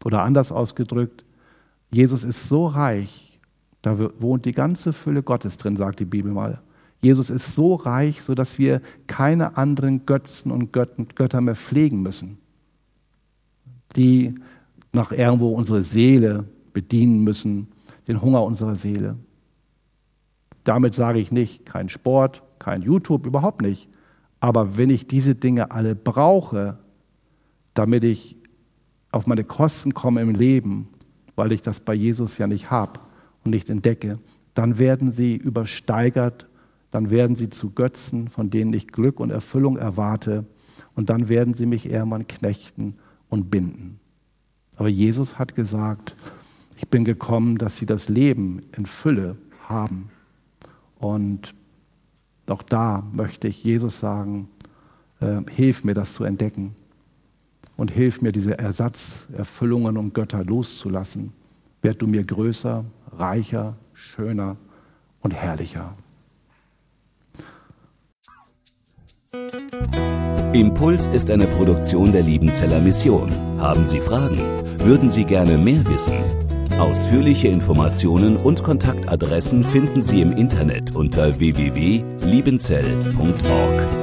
Oder 0.04 0.24
anders 0.24 0.52
ausgedrückt, 0.52 1.24
Jesus 1.94 2.24
ist 2.24 2.48
so 2.48 2.66
reich, 2.66 3.40
da 3.82 3.98
wohnt 4.20 4.46
die 4.46 4.54
ganze 4.54 4.94
Fülle 4.94 5.22
Gottes 5.22 5.58
drin, 5.58 5.76
sagt 5.76 6.00
die 6.00 6.06
Bibel 6.06 6.32
mal. 6.32 6.62
Jesus 7.02 7.30
ist 7.30 7.54
so 7.54 7.76
reich, 7.76 8.22
sodass 8.22 8.58
wir 8.58 8.82
keine 9.08 9.58
anderen 9.58 10.06
Götzen 10.06 10.52
und 10.52 10.72
Götter 10.72 11.42
mehr 11.42 11.56
pflegen 11.56 12.02
müssen, 12.02 12.38
die 13.96 14.36
nach 14.94 15.12
irgendwo 15.12 15.50
unsere 15.50 15.84
Seele 15.84 16.46
bedienen 16.72 17.24
müssen, 17.24 17.68
den 18.08 18.22
Hunger 18.22 18.44
unserer 18.44 18.76
Seele. 18.76 19.18
Damit 20.64 20.94
sage 20.94 21.20
ich 21.20 21.32
nicht, 21.32 21.66
kein 21.66 21.90
Sport, 21.90 22.42
kein 22.58 22.82
YouTube, 22.82 23.26
überhaupt 23.26 23.62
nicht. 23.62 23.90
Aber 24.40 24.78
wenn 24.78 24.90
ich 24.90 25.08
diese 25.08 25.36
Dinge 25.36 25.72
alle 25.72 25.96
brauche, 25.96 26.78
damit 27.74 28.04
ich 28.04 28.38
auf 29.12 29.28
meine 29.28 29.44
Kosten 29.44 29.94
komme 29.94 30.22
im 30.22 30.34
Leben, 30.34 30.88
weil 31.36 31.52
ich 31.52 31.62
das 31.62 31.80
bei 31.80 31.94
Jesus 31.94 32.38
ja 32.38 32.48
nicht 32.48 32.72
habe 32.72 33.00
und 33.44 33.52
nicht 33.52 33.70
entdecke, 33.70 34.20
dann 34.54 34.78
werden 34.78 35.12
sie 35.12 35.36
übersteigert, 35.36 36.48
dann 36.92 37.10
werden 37.10 37.36
sie 37.36 37.50
zu 37.50 37.72
Götzen, 37.72 38.28
von 38.28 38.50
denen 38.50 38.74
ich 38.74 38.88
Glück 38.88 39.20
und 39.20 39.32
Erfüllung 39.32 39.78
erwarte, 39.78 40.46
und 40.96 41.10
dann 41.10 41.28
werden 41.28 41.56
sie 41.56 41.66
mich 41.66 41.90
irgendwann 41.90 42.28
knechten 42.28 42.98
und 43.30 43.50
binden. 43.50 44.00
Aber 44.76 44.90
Jesus 44.90 45.40
hat 45.40 45.56
gesagt, 45.56 46.16
ich 46.78 46.88
bin 46.88 47.04
gekommen, 47.04 47.58
dass 47.58 47.78
sie 47.78 47.86
das 47.86 48.10
Leben 48.10 48.62
in 48.78 48.86
Fülle 48.86 49.38
haben. 49.68 50.10
Und 51.00 51.56
auch 52.48 52.62
da 52.62 53.08
möchte 53.12 53.48
ich 53.48 53.64
Jesus 53.64 54.00
sagen, 54.00 54.50
äh, 55.20 55.42
hilf 55.50 55.84
mir 55.84 55.94
das 55.96 56.14
zu 56.14 56.26
entdecken 56.26 56.76
und 57.78 57.92
hilf 57.92 58.22
mir 58.22 58.32
diese 58.32 58.58
Ersatzerfüllungen 58.58 59.98
und 59.98 60.14
Götter 60.14 60.44
loszulassen. 60.44 61.34
Werd 61.82 62.02
du 62.02 62.08
mir 62.08 62.24
größer, 62.24 62.86
reicher, 63.18 63.76
schöner 63.94 64.58
und 65.22 65.34
herrlicher. 65.34 65.96
Impuls 70.54 71.08
ist 71.08 71.32
eine 71.32 71.48
Produktion 71.48 72.12
der 72.12 72.22
Liebenzeller 72.22 72.80
Mission. 72.80 73.32
Haben 73.60 73.88
Sie 73.88 74.00
Fragen? 74.00 74.38
Würden 74.80 75.10
Sie 75.10 75.24
gerne 75.24 75.58
mehr 75.58 75.84
wissen? 75.88 76.18
Ausführliche 76.80 77.48
Informationen 77.48 78.38
und 78.38 78.64
Kontaktadressen 78.64 79.64
finden 79.64 80.04
Sie 80.04 80.22
im 80.22 80.34
Internet 80.34 80.96
unter 80.96 81.40
www.liebenzell.org. 81.40 84.03